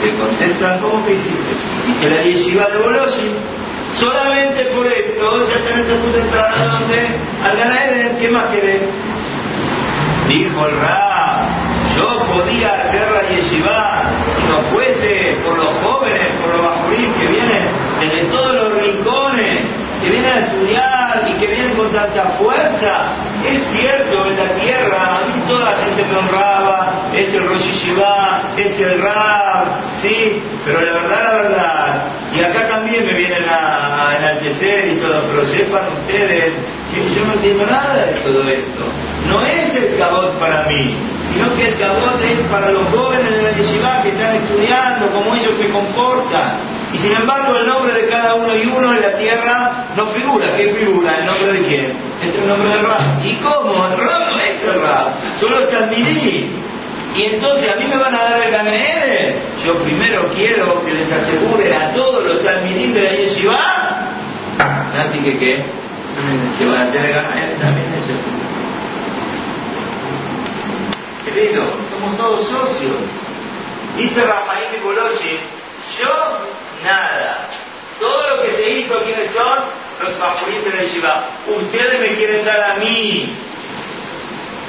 te 0.00 0.14
contestan, 0.14 0.80
¿cómo 0.80 1.04
que 1.04 1.12
hiciste? 1.12 1.52
Hiciste 1.78 2.10
la 2.10 2.22
yeshiva 2.22 2.66
de 2.68 2.78
Bolosi. 2.78 3.30
Solamente 3.98 4.64
por 4.66 4.86
esto 4.86 5.48
ya 5.50 5.58
tenés 5.66 5.84
que 5.86 6.20
entrar 6.20 6.52
a 6.54 6.64
donde? 6.66 7.06
Al 7.44 7.56
Ganaeden, 7.56 8.16
¿qué 8.18 8.28
más 8.28 8.44
querés? 8.44 8.82
Dijo 10.28 10.66
el 10.66 10.76
Ra, 10.76 11.48
yo 11.96 12.22
podía 12.32 12.74
hacer 12.74 13.10
la 13.10 13.28
yeshiva 13.28 14.02
si 14.34 14.42
no 14.44 14.60
fuese 14.72 15.36
por 15.44 15.56
los 15.56 15.74
jóvenes, 15.82 16.28
por 16.40 16.54
los 16.54 16.62
bajurín 16.62 17.12
que 17.14 17.26
vienen 17.26 17.68
desde 18.00 18.24
todos 18.24 18.54
los 18.54 18.80
rincones, 18.80 19.58
que 20.02 20.08
vienen 20.08 20.32
a 20.32 20.38
estudiar 20.38 20.99
y 21.28 21.32
que 21.40 21.46
vienen 21.46 21.76
con 21.76 21.90
tanta 21.92 22.24
fuerza. 22.38 23.02
Es 23.46 23.60
cierto, 23.72 24.26
en 24.26 24.36
la 24.36 24.54
tierra 24.54 25.16
a 25.16 25.26
mí 25.26 25.42
toda 25.48 25.72
la 25.72 25.76
gente 25.84 26.04
me 26.04 26.16
honraba, 26.16 26.92
es 27.14 27.34
el 27.34 27.46
Rosh 27.46 27.70
es 28.56 28.80
el 28.80 29.00
Rab, 29.00 29.66
¿sí? 30.00 30.42
Pero 30.64 30.80
la 30.80 30.92
verdad, 30.92 31.22
la 31.22 31.42
verdad, 31.42 32.02
y 32.34 32.40
acá 32.40 32.68
también 32.68 33.06
me 33.06 33.14
vienen 33.14 33.44
a, 33.48 34.16
enaltecer 34.18 34.88
y 34.88 34.94
todo, 34.96 35.24
pero 35.30 35.46
sepan 35.46 35.82
ustedes 35.92 36.52
que 36.92 37.14
yo 37.14 37.24
no 37.24 37.32
entiendo 37.34 37.66
nada 37.66 38.06
de 38.06 38.12
todo 38.20 38.42
esto. 38.48 38.84
No 39.26 39.42
es 39.42 39.76
el 39.76 39.96
cabot 39.96 40.38
para 40.38 40.64
mí, 40.64 40.94
sino 41.32 41.54
que 41.56 41.68
el 41.68 41.78
cabot 41.78 42.20
es 42.22 42.38
para 42.50 42.70
los 42.70 42.84
jóvenes 42.88 43.30
de 43.30 43.42
la 43.42 43.52
yeshiva 43.52 44.02
que 44.02 44.10
están 44.10 44.34
estudiando, 44.34 45.10
cómo 45.12 45.34
ellos 45.34 45.54
se 45.60 45.70
comportan. 45.70 46.79
Sin 47.00 47.12
embargo 47.12 47.56
el 47.56 47.66
nombre 47.66 47.94
de 47.94 48.08
cada 48.08 48.34
uno 48.34 48.54
y 48.54 48.66
uno 48.66 48.94
en 48.94 49.00
la 49.00 49.16
tierra 49.16 49.86
no 49.96 50.06
figura. 50.08 50.54
¿Qué 50.56 50.74
figura? 50.74 51.18
¿El 51.18 51.26
nombre 51.26 51.52
de 51.52 51.62
quién? 51.66 51.96
Es 52.22 52.34
el 52.34 52.46
nombre 52.46 52.68
del 52.68 52.84
Rab. 52.84 53.24
¿Y 53.24 53.34
cómo? 53.36 53.86
El 53.86 53.98
Rab 53.98 54.26
no 54.26 54.38
es 54.38 54.62
el 54.62 54.82
Rab, 54.82 55.08
solo 55.38 55.60
es 55.60 55.70
Talmidí. 55.70 56.50
Y 57.16 57.22
entonces 57.24 57.72
a 57.72 57.76
mí 57.76 57.86
me 57.88 57.96
van 57.96 58.14
a 58.14 58.22
dar 58.22 58.42
el 58.42 58.50
Ganeede. 58.50 59.36
Yo 59.64 59.74
primero 59.76 60.28
quiero 60.34 60.84
que 60.84 60.92
les 60.92 61.10
asegure 61.10 61.74
a 61.74 61.92
todos 61.92 62.22
los 62.22 62.44
Talmidín 62.44 62.92
de 62.92 63.02
la 63.02 63.10
Yeshiva, 63.12 64.10
Nati 64.94 65.18
que 65.20 65.38
qué, 65.38 65.64
que 66.58 66.66
van 66.66 66.88
a 66.88 66.92
tener 66.92 67.14
Ganeede 67.14 67.54
también 67.60 67.86
ellos. 67.94 68.20
Querido, 71.24 71.62
somos 71.90 72.16
todos 72.18 72.46
socios. 72.46 73.08
Dice 73.96 74.22
Rafael 74.22 74.80
Bolochi, 74.82 75.38
yo 75.98 76.60
nada. 76.84 77.48
Todo 77.98 78.36
lo 78.36 78.42
que 78.42 78.56
se 78.56 78.70
hizo, 78.70 79.02
¿quiénes 79.04 79.30
son? 79.32 79.58
Los 80.02 80.18
Bajurín 80.18 80.64
de 80.64 80.70
la 80.70 80.82
Yeshiva. 80.82 81.24
Ustedes 81.46 82.00
me 82.00 82.14
quieren 82.16 82.44
dar 82.44 82.62
a 82.62 82.74
mí 82.76 83.36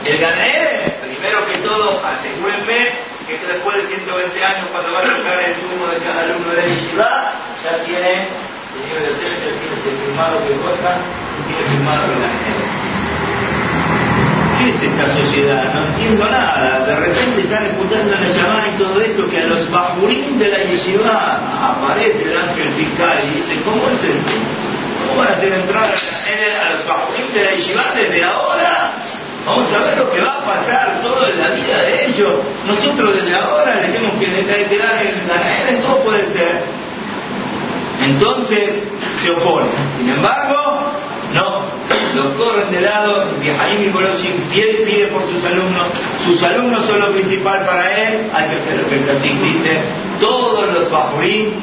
el 0.06 0.18
Ganaed, 0.18 0.92
primero 1.02 1.46
que 1.46 1.58
todo, 1.60 2.02
asegúrenme 2.04 2.92
que 3.28 3.38
después 3.48 3.78
de 3.78 3.96
120 3.96 4.44
años, 4.44 4.68
cuando 4.72 4.92
va 4.92 5.00
a 5.00 5.02
tocar 5.04 5.40
el 5.40 5.56
turno 5.56 5.88
de 5.88 5.98
cada 6.00 6.22
alumno 6.24 6.50
de 6.50 6.62
la 6.62 6.68
Yeshiva, 6.68 7.32
ya 7.64 7.84
tiene, 7.86 8.28
señor 8.74 9.00
de 9.00 9.12
ya 9.14 9.82
tiene 9.84 9.98
firmado 10.06 10.42
qué 10.48 10.56
cosa, 10.58 10.98
tiene 11.48 11.70
firmado 11.72 12.06
el 12.06 12.20
Ganaed. 12.20 12.61
¿Qué 14.62 14.70
es 14.70 14.84
esta 14.84 15.10
sociedad? 15.10 15.74
No 15.74 15.88
entiendo 15.88 16.24
nada. 16.30 16.86
De 16.86 16.96
repente 16.96 17.42
están 17.42 17.66
escuchando 17.66 18.14
en 18.14 18.22
la 18.22 18.30
llamada 18.30 18.68
y 18.68 18.78
todo 18.78 19.02
esto 19.02 19.28
que 19.28 19.40
a 19.40 19.46
los 19.46 19.72
bajurín 19.72 20.38
de 20.38 20.50
la 20.50 20.58
yeshiva 20.60 21.40
aparece 21.74 22.22
el 22.22 22.38
ángel 22.38 22.70
fiscal 22.74 23.20
y 23.26 23.38
dice, 23.38 23.60
¿cómo 23.66 23.90
es 23.90 24.04
esto? 24.04 24.32
¿Cómo 25.08 25.20
van 25.20 25.30
a 25.30 25.32
hacer 25.32 25.54
entrar 25.54 25.90
a 25.90 26.74
los 26.74 26.88
bajurín 26.88 27.34
de 27.34 27.44
la 27.44 27.52
yeshiva 27.54 27.84
desde 27.96 28.24
ahora? 28.24 28.92
Vamos 29.48 29.74
a 29.74 29.80
ver 29.80 29.98
lo 29.98 30.12
que 30.12 30.22
va 30.22 30.38
a 30.38 30.46
pasar 30.46 31.02
todo 31.02 31.28
en 31.28 31.40
la 31.40 31.50
vida 31.50 31.82
de 31.82 32.06
ellos. 32.06 32.34
Nosotros 32.68 33.16
desde 33.16 33.36
ahora 33.36 33.82
le 33.82 33.88
tenemos 33.88 34.20
que 34.20 34.28
quedar 34.28 35.02
en 35.02 35.28
Ganael, 35.28 35.82
todo 35.82 36.04
puede 36.04 36.32
ser. 36.34 36.62
Entonces 38.00 38.70
se 39.18 39.32
opone. 39.32 39.70
Sin 39.98 40.08
embargo, 40.08 40.92
no, 41.34 41.62
lo 42.14 42.36
corren 42.36 42.72
de 42.72 42.82
lado, 42.82 43.26
y 43.42 43.78
Mikolochin 43.80 44.34
pide, 44.52 44.84
pide 44.86 45.08
por 45.08 45.24
sus 45.30 45.44
alumnos, 45.46 45.88
sus 46.26 46.42
alumnos 46.44 46.86
son 46.86 47.00
lo 47.00 47.12
principal 47.12 47.66
para 47.66 47.92
él, 47.96 48.30
hay 48.34 48.50
que 48.50 48.56
hacer 48.58 48.78
lo 48.78 48.90
que 48.90 48.96
el 48.96 49.42
dice, 49.42 49.82
todos 50.20 50.72
los 50.74 50.90
bajurín 50.90 51.56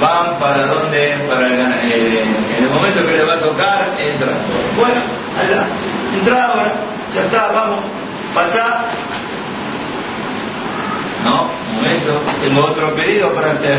van 0.00 0.38
para 0.38 0.66
donde, 0.66 1.16
para 1.28 1.46
el, 1.48 1.60
en 1.60 2.64
el 2.64 2.70
momento 2.70 3.06
que 3.06 3.12
le 3.12 3.24
va 3.24 3.34
a 3.34 3.40
tocar, 3.40 3.90
entra. 3.98 4.32
Bueno, 4.76 5.00
allá, 5.38 5.66
entra 6.16 6.46
ahora 6.46 6.72
ya 7.14 7.22
está, 7.22 7.52
vamos, 7.52 7.80
pasa. 8.34 8.84
No, 11.24 11.42
un 11.42 11.76
momento, 11.76 12.22
tengo 12.42 12.64
otro 12.64 12.94
pedido 12.94 13.32
para 13.34 13.52
hacer. 13.52 13.78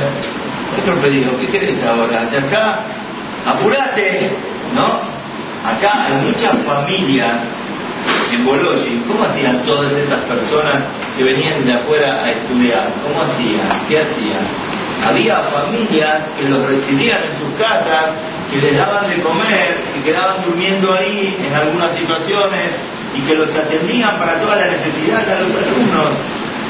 Otro 0.79 0.95
pedido, 1.01 1.37
¿qué 1.39 1.47
querés 1.47 1.83
ahora? 1.83 2.27
Ya 2.29 2.37
está, 2.37 2.79
apurate, 3.45 4.31
¿no? 4.75 4.99
Acá 5.67 6.05
hay 6.05 6.13
muchas 6.25 6.55
familias 6.63 7.35
en 8.31 8.45
Bologi. 8.45 9.03
¿Cómo 9.07 9.23
hacían 9.23 9.63
todas 9.63 9.93
esas 9.93 10.19
personas 10.21 10.83
que 11.17 11.23
venían 11.23 11.65
de 11.65 11.73
afuera 11.73 12.23
a 12.23 12.31
estudiar? 12.31 12.93
¿Cómo 13.03 13.23
hacían? 13.23 13.67
¿Qué 13.87 13.99
hacían? 13.99 14.45
Había 15.05 15.39
familias 15.43 16.23
que 16.39 16.47
los 16.47 16.65
recibían 16.65 17.23
en 17.23 17.35
sus 17.37 17.49
casas, 17.59 18.13
que 18.51 18.61
les 18.61 18.77
daban 18.77 19.09
de 19.09 19.21
comer, 19.21 19.77
que 19.93 20.11
quedaban 20.11 20.43
durmiendo 20.45 20.93
ahí 20.93 21.37
en 21.45 21.53
algunas 21.53 21.95
situaciones, 21.95 22.69
y 23.15 23.21
que 23.21 23.35
los 23.35 23.53
atendían 23.55 24.17
para 24.17 24.39
toda 24.39 24.55
la 24.55 24.67
necesidad 24.67 25.27
a 25.29 25.41
los 25.41 25.51
alumnos. 25.51 26.17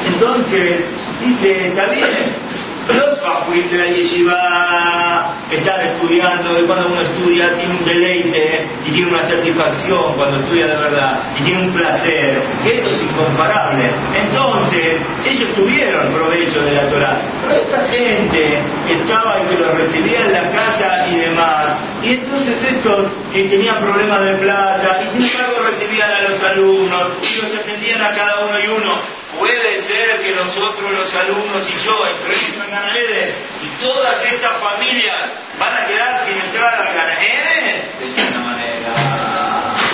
Entonces, 0.07 0.85
dice, 1.23 1.67
está 1.67 1.85
bien, 1.87 2.42
Bajuim 2.87 3.69
de 3.69 3.77
la 3.77 3.87
yeshiva 3.87 5.35
están 5.49 5.81
estudiando, 5.81 6.59
y 6.59 6.63
cuando 6.63 6.87
uno 6.87 7.01
estudia 7.01 7.55
tiene 7.55 7.75
un 7.75 7.85
deleite 7.85 8.67
y 8.85 8.91
tiene 8.91 9.11
una 9.11 9.27
satisfacción 9.27 10.13
cuando 10.15 10.39
estudia 10.39 10.67
de 10.67 10.75
verdad 10.75 11.19
y 11.39 11.43
tiene 11.43 11.61
un 11.61 11.71
placer, 11.71 12.41
esto 12.65 12.89
es 12.89 13.03
incomparable. 13.03 13.89
Entonces, 14.19 14.95
ellos 15.25 15.55
tuvieron 15.55 16.11
provecho 16.11 16.61
de 16.63 16.71
la 16.73 16.89
Torah, 16.89 17.21
pero 17.41 17.61
esta 17.61 17.87
gente 17.87 18.59
que 18.87 18.93
estaba 18.93 19.37
y 19.43 19.55
que 19.55 19.61
los 19.61 19.77
recibía 19.77 20.19
en 20.25 20.33
la 20.33 20.51
casa 20.51 21.07
y 21.07 21.15
demás, 21.15 21.77
y 22.03 22.13
entonces 22.13 22.61
estos 22.63 23.07
que 23.31 23.43
tenían 23.43 23.77
problemas 23.77 24.21
de 24.25 24.33
plata 24.33 25.01
y 25.01 25.15
sin 25.15 25.31
embargo 25.31 25.63
recibían 25.71 26.11
a 26.11 26.21
los 26.23 26.43
alumnos 26.43 27.03
y 27.21 27.41
los 27.41 27.55
atendían 27.55 28.01
a 28.01 28.09
cada 28.13 28.45
uno 28.45 28.59
y 28.59 28.67
uno, 28.67 29.22
Puede 29.43 29.81
ser 29.83 30.21
que 30.21 30.31
nosotros, 30.35 30.89
los 30.93 31.13
alumnos 31.15 31.67
y 31.67 31.85
yo, 31.85 32.07
entremos 32.07 32.65
en 32.65 32.71
Ganaede 32.71 33.33
y 33.61 33.83
todas 33.83 34.23
estas 34.23 34.53
familias 34.61 35.19
van 35.59 35.83
a 35.83 35.85
quedar 35.85 36.25
sin 36.25 36.37
entrar 36.37 36.73
al 36.75 36.93
Ganaede. 36.93 37.83
De 37.99 38.05
ninguna 38.05 38.39
manera, 38.39 38.93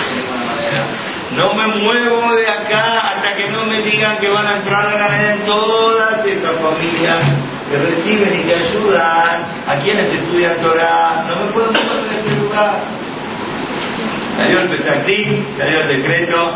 de 0.06 0.20
ninguna 0.20 0.44
manera. 0.44 0.86
No 1.36 1.54
me 1.54 1.66
muevo 1.82 2.32
de 2.36 2.46
acá 2.46 3.08
hasta 3.08 3.34
que 3.34 3.48
no 3.48 3.64
me 3.64 3.82
digan 3.82 4.18
que 4.18 4.28
van 4.28 4.46
a 4.46 4.56
entrar 4.58 4.86
al 4.86 4.98
Ganaede 5.00 5.38
todas 5.44 6.24
estas 6.24 6.52
familias 6.60 7.18
que 7.68 7.76
reciben 7.76 8.40
y 8.40 8.44
que 8.44 8.54
ayudan 8.54 9.46
a 9.66 9.76
quienes 9.82 10.12
estudian 10.12 10.58
Torah. 10.58 11.24
No 11.26 11.34
me 11.34 11.50
puedo 11.50 11.72
mover 11.72 12.02
de 12.08 12.20
este 12.20 12.40
lugar. 12.40 12.78
Salió 14.36 14.60
el 14.60 14.68
Pesactín, 14.68 15.44
salió 15.58 15.80
el 15.80 15.88
decreto, 15.88 16.52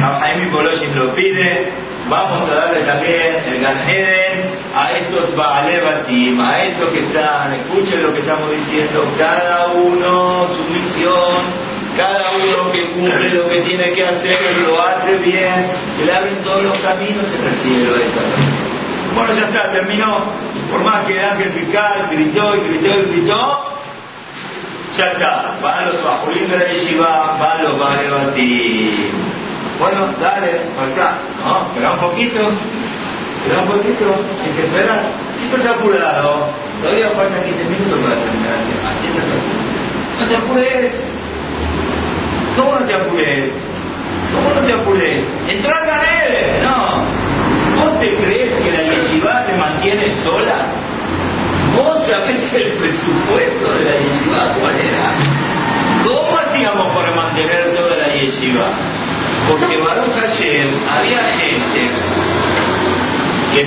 a 0.00 0.20
Jaime 0.20 0.46
Poloshin 0.52 0.94
lo 0.96 1.12
pide, 1.14 1.82
vamos 2.08 2.50
a 2.50 2.54
darle 2.54 2.80
también 2.80 3.42
el 3.46 3.60
Ganheden 3.60 4.50
a 4.74 4.92
estos 4.92 5.36
Baalebatim, 5.36 6.40
a 6.40 6.64
estos 6.64 6.88
que 6.90 7.00
están, 7.00 7.52
escuchen 7.54 8.02
lo 8.02 8.12
que 8.12 8.20
estamos 8.20 8.50
diciendo, 8.50 9.04
cada 9.18 9.68
uno 9.68 10.48
su 10.48 10.64
misión, 10.72 11.72
cada 11.96 12.32
uno 12.32 12.72
que 12.72 12.82
cumple 12.92 13.30
lo 13.30 13.48
que 13.48 13.60
tiene 13.60 13.92
que 13.92 14.04
hacer, 14.04 14.36
lo 14.66 14.80
hace 14.80 15.16
bien, 15.18 15.66
se 15.98 16.06
le 16.06 16.12
abren 16.12 16.36
todos 16.42 16.62
los 16.64 16.78
caminos 16.78 17.26
en 17.32 17.46
el 17.46 17.56
cielo 17.56 17.94
de 17.94 18.06
esta 18.06 18.20
Bueno, 19.14 19.32
ya 19.32 19.46
está, 19.46 19.72
terminó. 19.72 20.52
Por 20.70 20.82
más 20.84 21.04
que 21.06 21.18
el 21.18 21.24
ángel 21.24 21.50
fiscal 21.50 22.08
gritó 22.10 22.56
y 22.56 22.60
gritó 22.60 22.98
y 22.98 23.12
gritó, 23.12 23.64
ya 24.96 25.06
está. 25.12 25.58
Van 25.62 25.84
los 25.86 26.02
bajurín 26.02 26.48
de 26.48 26.58
la 26.58 26.66
yeshiva, 26.66 27.36
van 27.38 27.62
los 27.62 27.78
Baalebatim. 27.78 29.21
Bueno, 29.82 30.14
dale, 30.20 30.62
falta. 30.78 31.18
No, 31.42 31.66
espera 31.66 31.90
un 31.90 31.98
poquito. 31.98 32.38
Espera 32.38 33.62
un 33.62 33.68
poquito. 33.68 34.14
Hay 34.14 34.50
que 34.54 34.62
esperar. 34.62 35.02
Estás 35.42 35.74
apurado. 35.74 36.46
Todavía 36.80 37.10
faltan 37.10 37.42
15 37.42 37.64
minutos 37.64 37.98
para 37.98 38.14
terminar. 38.22 38.62
Aquí. 38.62 39.10
No 40.20 40.26
te 40.28 40.36
apures. 40.36 40.92
¿Cómo 42.56 42.78
no 42.78 42.86
te 42.86 42.94
apures? 42.94 43.50
¿Cómo 44.30 44.54
no 44.54 44.60
te 44.66 44.72
apures? 44.72 45.24
Entra 45.48 45.74
a 45.82 46.26
él. 46.26 46.62
No. 46.62 47.82
¿Vos 47.82 47.98
te 47.98 48.14
crees 48.22 48.54
que 48.62 48.70
la 48.70 48.82
yeshiva 48.84 49.44
se 49.46 49.56
mantiene 49.56 50.14
sola? 50.22 50.66
¿Vos 51.74 52.06
sabés 52.06 52.54
el 52.54 52.70
presupuesto 52.74 53.66
de 53.74 53.84
la 53.84 53.98
yeshiva 53.98 54.54
cuál 54.60 54.78
era? 54.78 55.10
¿Cómo 56.04 56.38
hacíamos 56.38 56.86
para 56.94 57.10
mantener 57.16 57.74
toda 57.74 57.96
la 57.96 58.14
yeshiva? 58.14 58.70
Porque 59.48 59.76
Baruch 59.76 60.14
Hashem 60.14 60.68
había 60.88 61.24
gente 61.24 61.90
que 63.52 63.64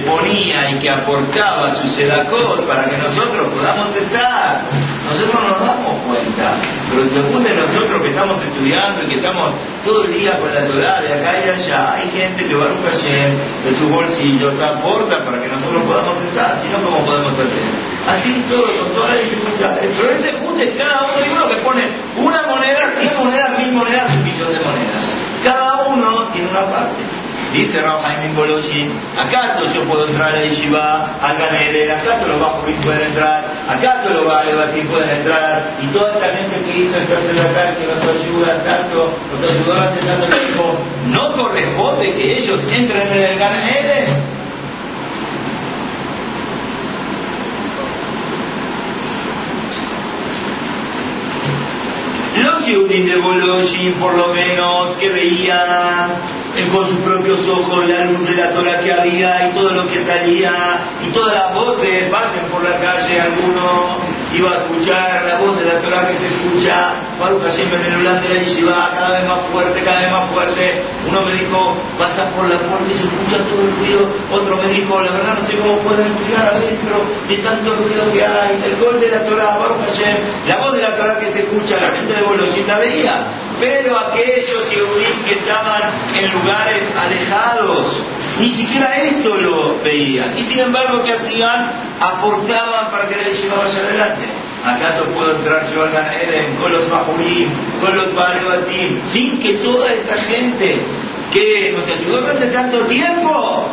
que 0.79 0.89
aportaba 0.89 1.75
su 1.75 1.88
sedacot 1.88 2.67
para 2.67 2.85
que 2.89 2.97
nosotros 2.97 3.47
podamos 3.53 3.95
estar. 3.95 4.61
Nosotros 5.05 5.35
no 5.35 5.59
nos 5.59 5.67
damos 5.67 6.01
cuenta, 6.07 6.57
pero 6.89 7.03
después 7.05 7.43
de 7.43 7.53
nosotros 7.55 8.01
que 8.01 8.09
estamos 8.09 8.41
estudiando 8.41 9.03
y 9.03 9.07
que 9.07 9.15
estamos 9.15 9.51
todo 9.83 10.03
el 10.05 10.13
día 10.13 10.39
con 10.39 10.53
la 10.53 10.65
Torah 10.65 11.01
de 11.01 11.13
acá 11.13 11.31
y 11.45 11.49
allá, 11.49 11.93
hay 11.93 12.09
gente 12.09 12.45
que 12.45 12.55
Baruch 12.55 12.81
Hashem 12.83 13.38
de 13.63 13.71
sus 13.77 13.89
bolsillos 13.89 14.59
aporta 14.59 15.23
para 15.23 15.41
que 15.41 15.47
nosotros 15.47 15.83
podamos 15.83 16.21
estar, 16.21 16.59
si 16.59 16.69
no, 16.69 16.81
¿cómo 16.83 17.05
podemos 17.05 17.33
hacer? 17.33 17.69
Así 18.07 18.43
todo, 18.47 18.65
con 18.65 18.93
todas 18.93 19.09
las 19.15 19.19
dificultades. 19.19 19.89
Pero 19.95 20.09
este 20.11 20.33
junte 20.39 20.73
cada 20.77 21.05
uno 21.05 21.25
y 21.25 21.29
uno 21.29 21.47
que 21.47 21.55
pone 21.61 21.83
una 22.17 22.41
moneda, 22.47 22.91
cien 22.95 23.13
monedas, 23.17 23.59
mil 23.59 23.71
monedas, 23.73 24.11
un 24.11 24.23
millón 24.23 24.53
de 24.53 24.59
monedas. 24.59 25.03
Cada 25.43 25.85
uno 25.85 26.29
tiene 26.33 26.49
una 26.49 26.65
parte. 26.65 27.14
Dice 27.55 27.81
Rav 27.81 28.01
Jaime 28.01 28.35
Boloshin, 28.35 28.91
¿acaso 29.17 29.71
yo 29.73 29.85
puedo 29.85 30.05
entrar 30.09 30.35
a 30.35 30.41
Yeshiva, 30.43 31.15
a 31.21 31.33
Ganeder, 31.35 31.89
acaso 31.89 32.27
los 32.27 32.37
bajos 32.37 32.65
pueden 32.83 33.03
entrar, 33.03 33.45
acaso 33.69 34.09
los 34.09 34.25
Batim 34.25 34.85
pueden 34.87 35.09
entrar, 35.09 35.77
y 35.81 35.87
toda 35.87 36.15
esta 36.15 36.35
gente 36.35 36.59
que 36.65 36.79
hizo 36.79 36.97
entrarse 36.97 37.31
de 37.31 37.39
acá, 37.39 37.73
que 37.77 37.87
nos 37.87 38.03
ayuda 38.03 38.61
tanto, 38.61 39.17
nos 39.31 39.49
ayudó 39.49 39.73
durante 39.73 40.05
tanto 40.05 40.27
tiempo, 40.35 40.77
¿no 41.07 41.31
corresponde 41.31 42.13
que 42.13 42.39
ellos 42.39 42.59
entren 42.73 43.07
en 43.07 43.23
el 43.23 43.39
Ganeder? 43.39 44.07
Los 52.35 52.67
Yehudim 52.67 53.05
de 53.05 53.15
Boloshin, 53.15 53.93
por 53.93 54.13
lo 54.13 54.27
menos, 54.33 54.97
que 54.97 55.07
veían 55.07 56.35
eh, 56.57 56.67
con 56.71 56.87
sus 56.87 56.99
propios 56.99 57.47
ojos 57.47 57.87
la 57.87 58.05
luz 58.05 58.29
de 58.29 58.35
la 58.35 58.53
Torah 58.53 58.79
que 58.79 58.91
había 58.91 59.49
y 59.49 59.53
todo 59.53 59.71
lo 59.71 59.87
que 59.87 60.03
salía 60.03 60.99
y 61.03 61.09
todas 61.09 61.33
las 61.33 61.53
voces 61.53 62.05
pasen 62.05 62.43
por 62.51 62.63
la 62.63 62.79
calle, 62.79 63.19
alguno 63.19 64.04
iba 64.36 64.52
a 64.52 64.58
escuchar 64.67 65.24
la 65.26 65.39
voz 65.39 65.58
de 65.58 65.65
la 65.65 65.80
Torah 65.80 66.08
que 66.08 66.17
se 66.17 66.28
escucha, 66.28 66.93
Baruch 67.19 67.43
Hashem 67.43 67.74
en 67.74 67.86
el 67.86 68.04
de 68.04 68.30
la 68.30 68.43
Yeshiva, 68.43 68.91
cada 68.93 69.19
vez 69.19 69.28
más 69.28 69.48
fuerte, 69.52 69.82
cada 69.84 70.02
vez 70.02 70.12
más 70.12 70.30
fuerte. 70.30 70.84
Uno 71.08 71.21
me 71.24 71.32
dijo, 71.32 71.78
pasas 71.98 72.28
por 72.36 72.50
la 72.50 72.58
puerta 72.60 72.86
y 72.91 72.98
se 72.98 73.06
escucha 73.06 73.38
todo 73.48 73.62
el 73.62 73.71
ruido. 73.78 74.10
Otro 74.32 74.58
me 74.58 74.67
dijo, 74.67 75.02
la 75.02 75.12
verdad 75.12 75.38
no 75.39 75.45
sé 75.45 75.58
cómo 75.58 75.78
pueden 75.80 76.06
estudiar 76.06 76.52
adentro 76.52 76.95
de 77.30 77.38
tanto 77.38 77.76
ruido 77.76 78.12
que 78.12 78.24
hay. 78.26 78.60
El 78.65 78.76
gol 78.78 79.00
de 79.00 79.08
la 79.08 79.24
Torah, 79.24 79.58
Baruch 79.58 79.88
Hashem, 79.88 80.17
la 80.48 80.58
voz 80.58 80.74
de 80.74 80.82
la 80.82 80.98
Torah 80.98 81.19
que 81.19 81.32
se 81.32 81.39
escucha, 81.39 81.80
la 81.80 81.95
gente 81.95 82.13
de 82.13 82.21
Bolosín 82.21 82.67
la 82.67 82.80
veía. 82.80 83.24
Pero 83.60 83.98
aquellos 83.98 84.69
Yehudim 84.69 85.24
que 85.24 85.34
estaban 85.39 85.84
en 86.13 86.32
lugares 86.34 86.91
alejados, 86.91 88.04
ni 88.39 88.52
siquiera 88.52 88.95
esto 88.98 89.36
lo 89.36 89.80
veían. 89.82 90.38
Y 90.38 90.41
sin 90.41 90.60
embargo, 90.60 91.02
¿qué 91.04 91.13
hacían? 91.13 91.71
Aportaban 92.00 92.91
para 92.91 93.08
que 93.08 93.15
la 93.15 93.24
yeshiva 93.24 93.56
vaya 93.56 93.80
adelante. 93.80 94.26
¿Acaso 94.65 95.06
puedo 95.13 95.36
entrar 95.36 95.71
yo 95.71 95.84
al 95.84 95.91
Ganeden 95.91 96.56
con 96.56 96.71
los 96.71 96.88
Mahurim, 96.89 97.50
con 97.80 97.95
los 97.95 98.15
Barebatim, 98.15 99.00
sin 99.10 99.39
que 99.39 99.54
toda 99.56 99.93
esa 99.93 100.15
gente 100.24 100.80
que 101.32 101.71
nos 101.76 101.88
ayudó 101.88 102.21
durante 102.21 102.48
tanto 102.48 102.80
tiempo? 102.88 103.69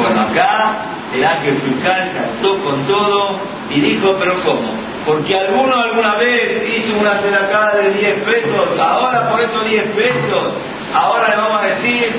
Bueno, 0.00 0.20
acá 0.22 0.76
el 1.14 1.24
ángel 1.24 1.56
fiscal 1.58 2.10
saltó 2.12 2.58
con 2.64 2.84
todo 2.86 3.38
y 3.70 3.80
dijo, 3.80 4.16
pero 4.18 4.34
¿cómo? 4.44 4.72
Porque 5.06 5.38
alguno 5.38 5.74
alguna 5.76 6.16
vez 6.16 6.62
hizo 6.76 6.98
una 6.98 7.18
ceracada 7.18 7.76
de 7.76 7.90
10 7.90 8.14
pesos, 8.24 8.78
ahora 8.78 9.30
por 9.30 9.40
esos 9.40 9.68
10 9.68 9.82
pesos, 9.94 10.52
ahora 10.94 11.28
le 11.28 11.36
vamos 11.36 11.62
a 11.62 11.66
decir 11.66 12.12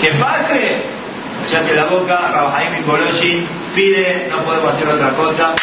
que 0.00 0.10
pase. 0.12 0.82
que 1.66 1.74
la 1.74 1.84
boca, 1.84 2.30
Rabajaim 2.32 2.74
y 2.76 3.46
pide, 3.74 4.28
no 4.30 4.42
podemos 4.42 4.74
hacer 4.74 4.88
otra 4.88 5.10
cosa. 5.14 5.54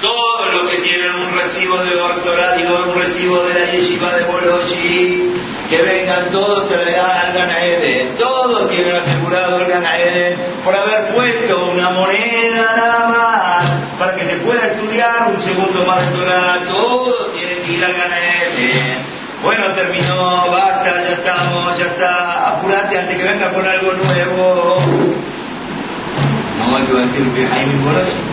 Todos 0.00 0.54
los 0.54 0.72
que 0.72 0.78
tienen 0.82 1.14
un 1.14 1.36
recibo 1.36 1.76
de 1.78 1.96
doctorado, 1.96 2.56
digo, 2.56 2.84
un 2.88 3.00
recibo 3.00 3.42
de 3.44 3.54
la 3.54 3.72
yeshiva 3.72 4.12
de 4.12 4.24
Boloshi, 4.24 5.32
que 5.68 5.82
vengan 5.82 6.30
todos 6.30 6.68
se 6.68 6.76
le 6.76 6.92
da 6.92 7.20
al 7.22 7.32
Ganaede. 7.32 8.12
Todos 8.16 8.70
tienen 8.70 8.94
asegurado 8.94 9.60
el 9.60 9.66
Ganaede 9.66 10.36
por 10.64 10.74
haber 10.74 11.14
puesto 11.14 11.70
una 11.70 11.90
moneda 11.90 12.74
nada 12.76 13.08
más 13.08 13.70
para 13.98 14.14
que 14.14 14.24
se 14.24 14.36
pueda 14.36 14.66
estudiar 14.66 15.30
un 15.34 15.40
segundo 15.40 15.84
más 15.84 16.06
de. 16.12 16.60
Todos 16.68 17.32
tienen 17.34 17.60
que 17.62 17.72
ir 17.72 17.84
al 17.84 17.92
Ganaede. 17.92 18.97
Bueno, 19.42 19.72
terminó, 19.74 20.50
basta, 20.50 21.02
ya 21.04 21.12
estamos, 21.12 21.78
ya 21.78 21.86
está, 21.86 22.48
apurate 22.48 22.98
antes 22.98 23.16
que 23.16 23.24
venga 23.24 23.52
con 23.52 23.66
algo 23.66 23.92
nuevo. 23.92 24.82
No, 26.58 26.76
hay 26.76 26.84
que 26.84 26.92
decir 26.92 27.32
que 27.34 27.46
Jaime 27.46 27.84
Boloshi. 27.84 28.27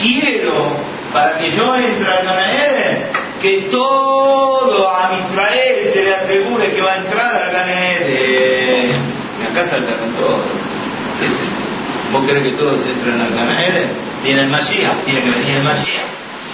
Quiero, 0.00 0.72
para 1.12 1.38
que 1.38 1.50
yo 1.52 1.74
entre 1.74 2.12
al 2.12 2.24
Ganaeder, 2.24 3.06
que 3.40 3.68
todo 3.70 4.88
a 4.88 5.10
Israel 5.28 5.90
se 5.92 6.02
le 6.02 6.14
asegure 6.14 6.72
que 6.72 6.82
va 6.82 6.92
a 6.92 6.96
entrar 6.96 7.42
al 7.42 7.52
Ganaeder 7.52 9.08
acá 9.50 9.68
saltaron 9.70 10.12
todos. 10.14 10.40
¿Vos 12.12 12.26
querés 12.26 12.42
que 12.42 12.52
todos 12.52 12.86
entren 12.86 13.20
al 13.20 13.34
Ganaeden? 13.34 13.90
Tiene 14.22 14.42
el 14.42 14.48
Mashiach, 14.48 15.04
tiene 15.04 15.22
que 15.22 15.30
venir 15.30 15.56
el 15.56 15.64
Mashiach. 15.64 16.06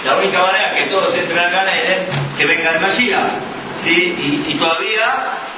La 0.05 0.17
única 0.17 0.41
manera 0.41 0.73
que 0.73 0.83
todos 0.83 1.15
entren 1.15 1.39
al 1.39 1.51
Ganaeden 1.51 2.07
es 2.09 2.37
que 2.37 2.45
venga 2.45 2.71
el 2.71 2.81
Mashiach. 2.81 3.54
¿Sí? 3.85 4.43
Y, 4.47 4.53
todavía 4.55 5.05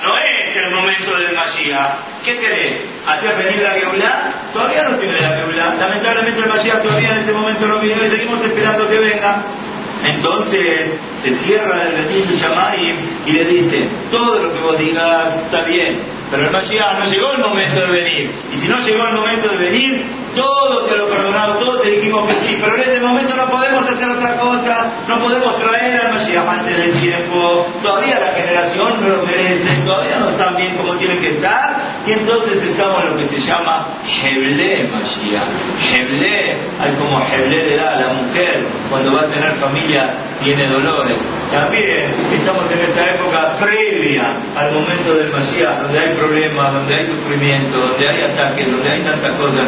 no 0.04 0.18
es 0.18 0.56
el 0.58 0.72
momento 0.72 1.18
del 1.18 1.34
Mashiach. 1.34 2.24
¿Qué 2.26 2.38
querés? 2.38 2.82
¿Hacer 3.08 3.38
venir 3.38 3.62
la 3.62 3.72
Geulah? 3.72 4.52
Todavía 4.52 4.84
no 4.84 4.98
tiene 4.98 5.22
la 5.22 5.30
Geulah. 5.30 5.76
Lamentablemente 5.76 6.42
el 6.42 6.50
Mashiach 6.50 6.84
todavía 6.84 7.12
en 7.12 7.20
ese 7.20 7.32
momento 7.32 7.68
no 7.68 7.80
vino 7.80 8.04
y 8.04 8.10
seguimos 8.10 8.44
esperando 8.44 8.90
que 8.90 9.00
venga. 9.00 9.44
Entonces 10.04 10.92
se 11.24 11.34
cierra 11.34 11.84
el 11.84 12.04
Betín 12.04 12.26
y 13.26 13.32
le 13.32 13.46
dice, 13.46 13.88
todo 14.12 14.40
lo 14.40 14.54
que 14.54 14.60
vos 14.60 14.78
digas 14.78 15.28
está 15.46 15.64
bien, 15.64 16.00
pero 16.30 16.46
el 16.46 16.52
Mashiach 16.52 17.00
no 17.00 17.06
llegó 17.06 17.32
el 17.32 17.40
momento 17.40 17.82
de 17.82 17.92
venir. 17.92 18.32
Y 18.54 18.58
si 18.58 18.68
no 18.68 18.80
llegó 18.80 19.08
el 19.08 19.14
momento 19.14 19.50
de 19.50 19.58
venir, 19.58 20.06
todo 20.36 20.86
te 20.86 20.98
lo 20.98 21.10
perdonamos, 21.10 21.60
todos 21.60 21.82
te 21.82 21.92
dijimos 21.92 22.28
que 22.28 22.34
sí, 22.46 22.58
pero 22.62 22.76
en 22.76 22.82
este 22.82 23.00
momento 23.00 23.36
no 23.36 23.50
podemos 23.50 23.90
hacer 23.90 24.10
otra 24.10 24.38
cosa, 24.38 24.92
no 25.08 25.20
podemos 25.20 25.58
traer 25.60 26.02
al 26.02 26.14
Mashiach 26.14 26.48
antes 26.48 26.78
del 26.78 26.92
tiempo, 27.02 27.68
todavía 27.82 28.20
la 28.20 28.34
generación 28.34 29.02
no 29.02 29.16
lo 29.16 29.26
merece, 29.26 29.82
todavía 29.82 30.20
no 30.20 30.30
están 30.30 30.56
bien 30.56 30.76
como 30.76 30.96
tienen 30.96 31.20
que 31.20 31.30
estar, 31.30 32.02
y 32.06 32.12
entonces 32.12 32.64
estamos 32.64 33.04
en 33.04 33.10
lo 33.12 33.18
que 33.18 33.28
se 33.28 33.40
llama 33.40 33.88
Heble 34.06 34.90
Mashiach. 34.92 35.48
Heble, 35.92 36.58
hay 36.80 36.94
como 37.00 37.20
Heble 37.20 37.66
le 37.66 37.76
da 37.76 37.94
a 37.94 37.96
la 37.96 38.14
mujer 38.14 38.68
cuando 38.90 39.14
va 39.14 39.22
a 39.22 39.28
tener 39.28 39.54
familia, 39.56 40.14
tiene 40.44 40.68
dolores. 40.68 41.18
También 41.52 42.12
estamos 42.34 42.72
en 42.72 42.80
esta 42.80 43.16
época 43.16 43.56
previa 43.58 44.36
al 44.56 44.72
momento 44.74 45.16
del 45.16 45.32
Mashiach, 45.32 45.82
donde 45.82 46.00
hay 46.00 46.14
problemas, 46.16 46.74
donde 46.74 46.94
hay 46.94 47.08
sufrimiento, 47.08 47.78
donde 47.78 48.10
hay 48.10 48.22
ataques, 48.22 48.70
donde 48.70 48.92
hay 48.92 49.02
tantas 49.02 49.32
cosas 49.32 49.68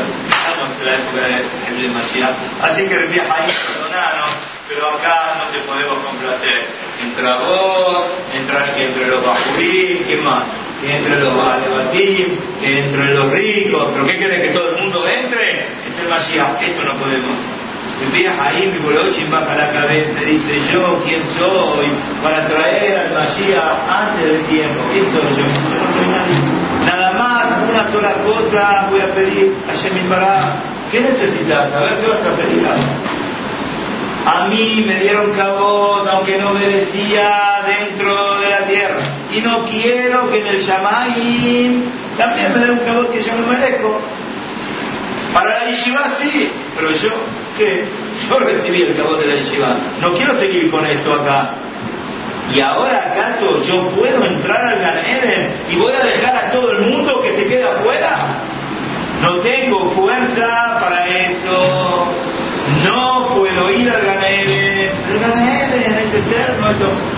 en 0.79 0.85
la 0.85 0.95
época 0.95 1.21
de 1.21 1.89
Mashiach. 1.89 2.35
Así 2.61 2.83
que 2.85 2.95
el 2.95 3.07
viaje 3.07 3.31
ahí, 3.31 3.51
perdonanos, 3.51 4.29
pero 4.67 4.87
acá 4.87 5.35
no 5.39 5.51
te 5.51 5.59
podemos 5.59 5.97
complacer. 6.05 6.67
Entra 7.01 7.37
vos, 7.37 8.11
entra 8.33 8.73
que 8.73 8.85
entre 8.85 9.07
los 9.07 9.23
bajurí, 9.23 10.05
¿qué 10.07 10.17
más? 10.17 10.43
Que 10.81 10.95
entre 10.95 11.19
los 11.19 11.35
Balebatim, 11.35 12.37
que 12.61 12.79
entre 12.79 13.13
los 13.13 13.31
ricos, 13.31 13.87
pero 13.93 14.05
¿qué 14.05 14.17
querés 14.17 14.41
que 14.41 14.49
todo 14.49 14.69
el 14.69 14.81
mundo 14.81 15.05
entre? 15.07 15.59
Es 15.87 15.99
el 15.99 16.09
Mashiach, 16.09 16.61
esto 16.61 16.83
no 16.83 16.93
podemos. 16.99 17.58
Ahí, 17.99 18.71
mi 18.71 18.79
Bolochim 18.79 19.29
baja 19.29 19.55
la 19.55 19.71
cabeza, 19.71 20.21
dice 20.21 20.57
yo, 20.71 21.01
¿quién 21.05 21.21
soy? 21.37 21.87
Para 22.23 22.47
traer 22.47 22.97
al 22.97 23.13
Mashiach 23.13 23.89
antes 23.89 24.25
del 24.25 24.45
tiempo. 24.45 24.79
¿Quién 24.91 25.05
soy 25.11 25.21
yo? 25.35 25.43
Yo 25.43 25.83
no 25.83 25.93
soy 25.93 26.07
nadie. 26.07 26.59
Nada 26.85 27.11
más, 27.13 27.69
una 27.69 27.91
sola 27.91 28.13
cosa 28.23 28.87
voy 28.89 29.01
a 29.01 29.13
pedir 29.13 29.53
a 29.69 29.75
Shemin 29.75 30.09
Bará. 30.09 30.55
¿Qué 30.91 31.01
necesitas? 31.01 31.73
A 31.73 31.79
ver 31.81 31.99
qué 32.01 32.07
vas 32.07 32.19
a 32.19 32.35
pedir. 32.37 32.65
A 34.25 34.47
mí 34.47 34.83
me 34.87 34.95
dieron 34.99 35.31
cabot, 35.33 36.07
aunque 36.07 36.37
no 36.37 36.51
merecía, 36.53 37.61
dentro 37.67 38.39
de 38.39 38.49
la 38.49 38.59
tierra. 38.59 39.01
Y 39.35 39.41
no 39.41 39.65
quiero 39.65 40.29
que 40.31 40.39
en 40.39 40.47
el 40.47 40.61
Shamayim 40.61 41.83
también 42.17 42.53
me 42.53 42.59
den 42.59 42.71
un 42.71 42.79
cabot 42.79 43.11
que 43.11 43.21
yo 43.21 43.35
no 43.35 43.47
merezco. 43.47 43.99
Para 45.33 45.59
la 45.59 45.65
yeshiva 45.65 46.07
sí, 46.09 46.49
pero 46.75 46.91
yo, 46.91 47.09
¿qué? 47.59 47.83
Yo 48.27 48.39
recibí 48.39 48.81
el 48.81 48.95
cabot 48.95 49.19
de 49.19 49.27
la 49.27 49.35
yeshiva. 49.35 49.75
No 50.01 50.13
quiero 50.13 50.35
seguir 50.35 50.71
con 50.71 50.85
esto 50.85 51.13
acá. 51.13 51.51
¿Y 52.55 52.61
ahora 52.61 53.11
acaso 53.11 53.61
yo 53.61 53.89
puedo 53.89 54.25
entrar 54.25 54.67
al 54.67 54.79
Ganeden 54.79 55.51
y 55.69 55.75
voy 55.75 55.93
a 55.93 56.03
dejar 56.03 56.35
a 56.35 56.51
todo 56.51 56.71
el 56.71 56.79
mundo 56.79 57.21
que 57.21 57.35
se 57.35 57.45
quede 57.45 57.63
afuera? 57.63 58.39
No 59.21 59.35
tengo 59.41 59.91
fuerza 59.91 60.79
para 60.81 61.05
esto. 61.07 62.07
No 62.85 63.27
puedo 63.35 63.71
ir 63.71 63.89
al 63.91 64.01
Ganeden. 64.01 64.89
El 65.11 65.19
Ganeden 65.19 65.97
es 65.99 66.13
eterno. 66.13 66.71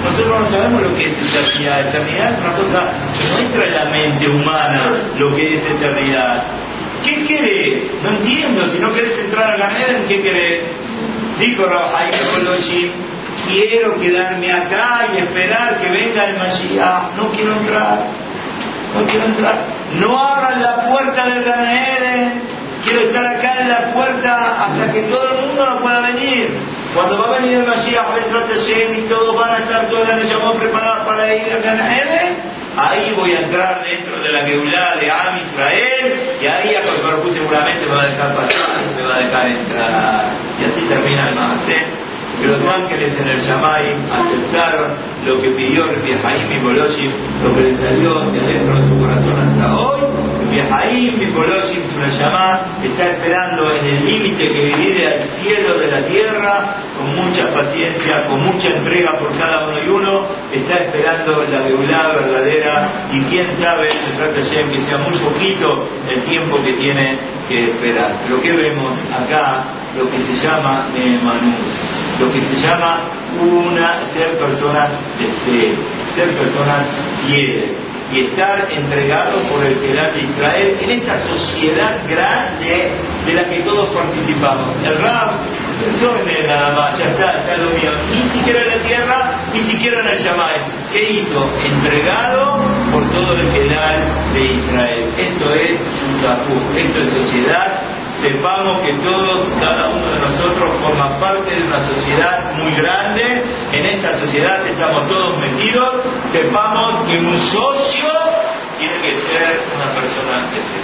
nosotros 0.04 0.42
no 0.42 0.50
sabemos 0.50 0.82
lo 0.82 0.96
que 0.96 1.06
es 1.06 1.14
eternidad. 1.14 1.88
Eternidad 1.88 2.34
es 2.34 2.40
una 2.40 2.56
cosa 2.58 2.90
que 3.18 3.30
no 3.30 3.40
entra 3.40 3.68
en 3.68 3.74
la 3.74 3.86
mente 3.86 4.28
humana 4.28 4.92
lo 5.18 5.34
que 5.34 5.58
es 5.58 5.66
eternidad. 5.66 6.61
¿Qué 7.04 7.24
querés? 7.26 7.84
No 8.04 8.10
entiendo. 8.10 8.64
Si 8.72 8.80
no 8.80 8.92
querés 8.92 9.18
entrar 9.20 9.52
al 9.52 9.60
Ganeden, 9.60 10.06
¿qué 10.08 10.22
querés? 10.22 10.62
Dijo 11.40 11.66
Rabbi 11.66 12.12
Koloshi, 12.34 12.92
quiero 13.48 13.98
quedarme 13.98 14.52
acá 14.52 15.08
y 15.14 15.20
esperar 15.20 15.78
que 15.80 15.90
venga 15.90 16.26
el 16.26 16.38
Mashiach. 16.38 17.16
No 17.18 17.32
quiero 17.32 17.54
entrar. 17.54 18.04
No 18.96 19.06
quiero 19.08 19.26
entrar. 19.26 19.66
No 20.00 20.20
abran 20.20 20.62
la 20.62 20.90
puerta 20.90 21.26
del 21.28 21.44
Ganeden. 21.44 22.42
Quiero 22.84 23.02
estar 23.02 23.26
acá 23.26 23.62
en 23.62 23.70
la 23.70 23.94
puerta 23.94 24.66
hasta 24.66 24.92
que 24.92 25.02
todo 25.04 25.30
el 25.30 25.46
mundo 25.48 25.66
no 25.66 25.80
pueda 25.82 26.00
venir. 26.02 26.50
Cuando 26.94 27.18
va 27.20 27.36
a 27.36 27.40
venir 27.40 27.60
el 27.60 27.66
Mashiach, 27.66 28.06
y 28.98 29.02
todos 29.08 29.36
van 29.40 29.52
a 29.52 29.58
estar 29.60 29.88
todos 29.88 30.08
los 30.08 30.30
llamó 30.30 30.54
preparados 30.56 31.06
para 31.06 31.34
ir 31.34 31.54
al 31.54 31.62
Ganeden, 31.62 32.51
ahí 32.78 33.14
voy 33.18 33.32
a 33.32 33.40
entrar 33.40 33.84
dentro 33.84 34.22
de 34.22 34.32
la 34.32 34.42
Geulah 34.42 34.96
de 35.00 35.12
Am 35.12 35.38
Israel 35.38 36.38
y 36.42 36.46
ahí 36.46 36.76
a 36.76 36.82
Baruj 37.04 37.34
seguramente 37.34 37.86
me 37.86 37.96
va 37.96 38.04
a 38.04 38.08
dejar 38.08 38.36
pasar, 38.36 38.96
me 38.96 39.04
va 39.04 39.16
a 39.16 39.20
dejar 39.20 39.48
entrar. 39.48 40.26
Y 40.60 40.66
así 40.66 40.82
termina 40.88 41.30
el 41.30 41.36
Mahasem 41.36 42.02
los 42.48 42.62
ángeles 42.68 43.14
en 43.20 43.28
el 43.28 43.42
Shamay 43.42 43.96
aceptaron 44.12 44.92
lo 45.26 45.42
que 45.42 45.50
pidió 45.52 45.86
Jaim 45.86 46.52
y 46.52 46.64
Boloshim, 46.64 47.12
lo 47.44 47.56
que 47.56 47.62
le 47.62 47.78
salió 47.78 48.20
de 48.32 48.40
adentro 48.40 48.76
de 48.76 48.88
su 48.88 49.00
corazón 49.00 49.40
hasta 49.40 49.76
hoy. 49.78 50.21
Jaim 50.60 51.22
y 51.22 51.26
Boloshim, 51.28 51.84
su 51.88 52.20
Yamá, 52.20 52.62
está 52.84 53.12
esperando 53.12 53.72
en 53.72 53.86
el 53.86 54.06
límite 54.06 54.52
que 54.52 54.64
divide 54.66 55.08
al 55.08 55.24
cielo 55.30 55.78
de 55.78 55.88
la 55.88 56.06
tierra, 56.06 56.76
con 56.98 57.16
mucha 57.16 57.54
paciencia, 57.54 58.28
con 58.28 58.44
mucha 58.46 58.70
entrega 58.70 59.18
por 59.18 59.32
cada 59.38 59.68
uno 59.68 59.78
y 59.84 59.90
uno, 59.90 60.22
está 60.52 60.76
esperando 60.84 61.46
la 61.50 61.62
deulada 61.62 62.14
verdadera 62.14 62.90
y 63.12 63.22
quién 63.24 63.48
sabe, 63.58 63.92
se 63.92 64.12
trata 64.18 64.34
que 64.34 64.84
sea 64.84 64.98
muy 64.98 65.18
poquito 65.18 65.88
el 66.10 66.22
tiempo 66.24 66.62
que 66.64 66.74
tiene 66.74 67.18
que 67.48 67.66
esperar. 67.66 68.12
Lo 68.30 68.42
que 68.42 68.52
vemos 68.52 68.98
acá, 69.12 69.64
lo 69.98 70.10
que 70.10 70.20
se 70.20 70.36
llama 70.36 70.88
Neemanus 70.94 72.02
lo 72.22 72.32
que 72.32 72.42
se 72.42 72.56
llama 72.56 73.00
una, 73.42 74.00
ser 74.14 74.38
personas 74.38 74.90
de 75.18 75.26
fe, 75.44 75.74
ser 76.14 76.30
personas 76.36 76.86
fieles 77.26 77.91
y 78.14 78.20
estar 78.20 78.68
entregados 78.70 79.42
por 79.44 79.66
el 79.66 79.80
General 79.80 80.14
de 80.14 80.22
Israel 80.22 80.78
en 80.82 80.90
esta 80.90 81.18
sociedad 81.20 81.98
grande 82.10 82.92
de 83.26 83.34
la 83.34 83.46
que 83.46 83.60
todos 83.62 83.90
participamos. 83.90 84.76
El 84.84 84.98
Rab 84.98 85.32
pensó 85.84 86.16
en 86.18 86.48
nada 86.48 86.76
más, 86.76 87.00
ya 87.00 87.06
está, 87.06 87.40
está 87.40 87.58
lo 87.58 87.70
mío, 87.72 87.92
ni 88.12 88.30
siquiera 88.30 88.62
en 88.62 88.70
la 88.70 88.84
tierra, 88.84 89.32
ni 89.54 89.60
siquiera 89.60 90.00
en 90.02 90.08
el 90.08 90.20
Yamai. 90.20 90.56
¿Qué 90.92 91.12
hizo? 91.12 91.50
Entregado 91.66 92.58
por 92.92 93.04
todo 93.12 93.34
el 93.34 93.52
General 93.52 94.00
de 94.34 94.46
Israel. 94.46 95.06
Esto 95.18 95.54
es 95.54 95.80
Shutafu, 96.00 96.78
esto 96.78 97.02
es 97.02 97.10
sociedad 97.12 97.91
sepamos 98.22 98.82
que 98.82 98.94
todos, 98.94 99.52
cada 99.60 99.90
uno 99.90 100.12
de 100.14 100.20
nosotros 100.20 100.70
forma 100.82 101.20
parte 101.20 101.56
de 101.56 101.64
una 101.64 101.84
sociedad 101.84 102.54
muy 102.54 102.72
grande, 102.74 103.44
en 103.74 103.86
esta 103.86 104.20
sociedad 104.20 104.66
estamos 104.66 105.08
todos 105.08 105.38
metidos, 105.40 105.96
sepamos 106.32 107.02
que 107.02 107.18
un 107.18 107.40
socio 107.40 108.10
tiene 108.78 108.96
que 109.02 109.16
ser 109.16 109.62
una 109.76 109.94
persona 110.00 110.50
de 110.52 110.58
fe. 110.58 110.82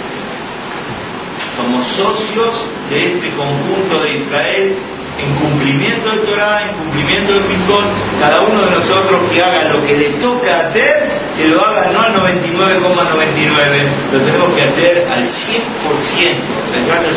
Somos 1.56 1.86
socios 1.86 2.66
de 2.90 3.14
este 3.14 3.30
conjunto 3.34 4.00
de 4.00 4.16
Israel 4.16 4.76
en 5.18 5.34
cumplimiento 5.34 6.10
del 6.10 6.20
Torah, 6.22 6.62
en 6.62 6.76
cumplimiento 6.76 7.32
del 7.34 7.44
Mitzvot, 7.44 7.84
cada 8.20 8.40
uno 8.40 8.64
de 8.64 8.70
nosotros 8.70 9.30
que 9.32 9.42
haga 9.42 9.64
lo 9.64 9.84
que 9.84 9.96
le 9.96 10.08
toca 10.20 10.68
hacer, 10.68 11.10
se 11.36 11.48
lo 11.48 11.64
haga 11.64 11.90
no 11.92 12.00
al 12.00 12.14
99,99, 12.14 14.12
lo 14.12 14.20
tenemos 14.20 14.54
que 14.54 14.62
hacer 14.62 15.08
al 15.10 15.24
100%. 15.24 15.30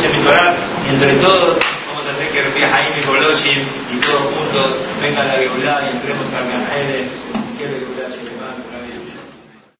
Se 0.01 0.09
mi 0.09 0.23
Torah 0.23 0.55
y 0.85 0.89
entre 0.93 1.13
todos 1.15 1.57
vamos 1.87 2.07
a 2.07 2.11
hacer 2.11 2.29
que 2.29 2.41
Rabbi 2.41 2.61
Jaime 2.61 3.01
y 3.01 3.05
Boloshim 3.05 3.59
y 3.93 3.97
todos 3.99 4.21
juntos 4.33 4.79
vengan 5.01 5.29
a 5.29 5.33
la 5.33 5.39
Geulah 5.39 5.87
y 5.87 5.95
entremos 5.95 6.25
a 6.33 6.41
Ganaele. 6.41 8.30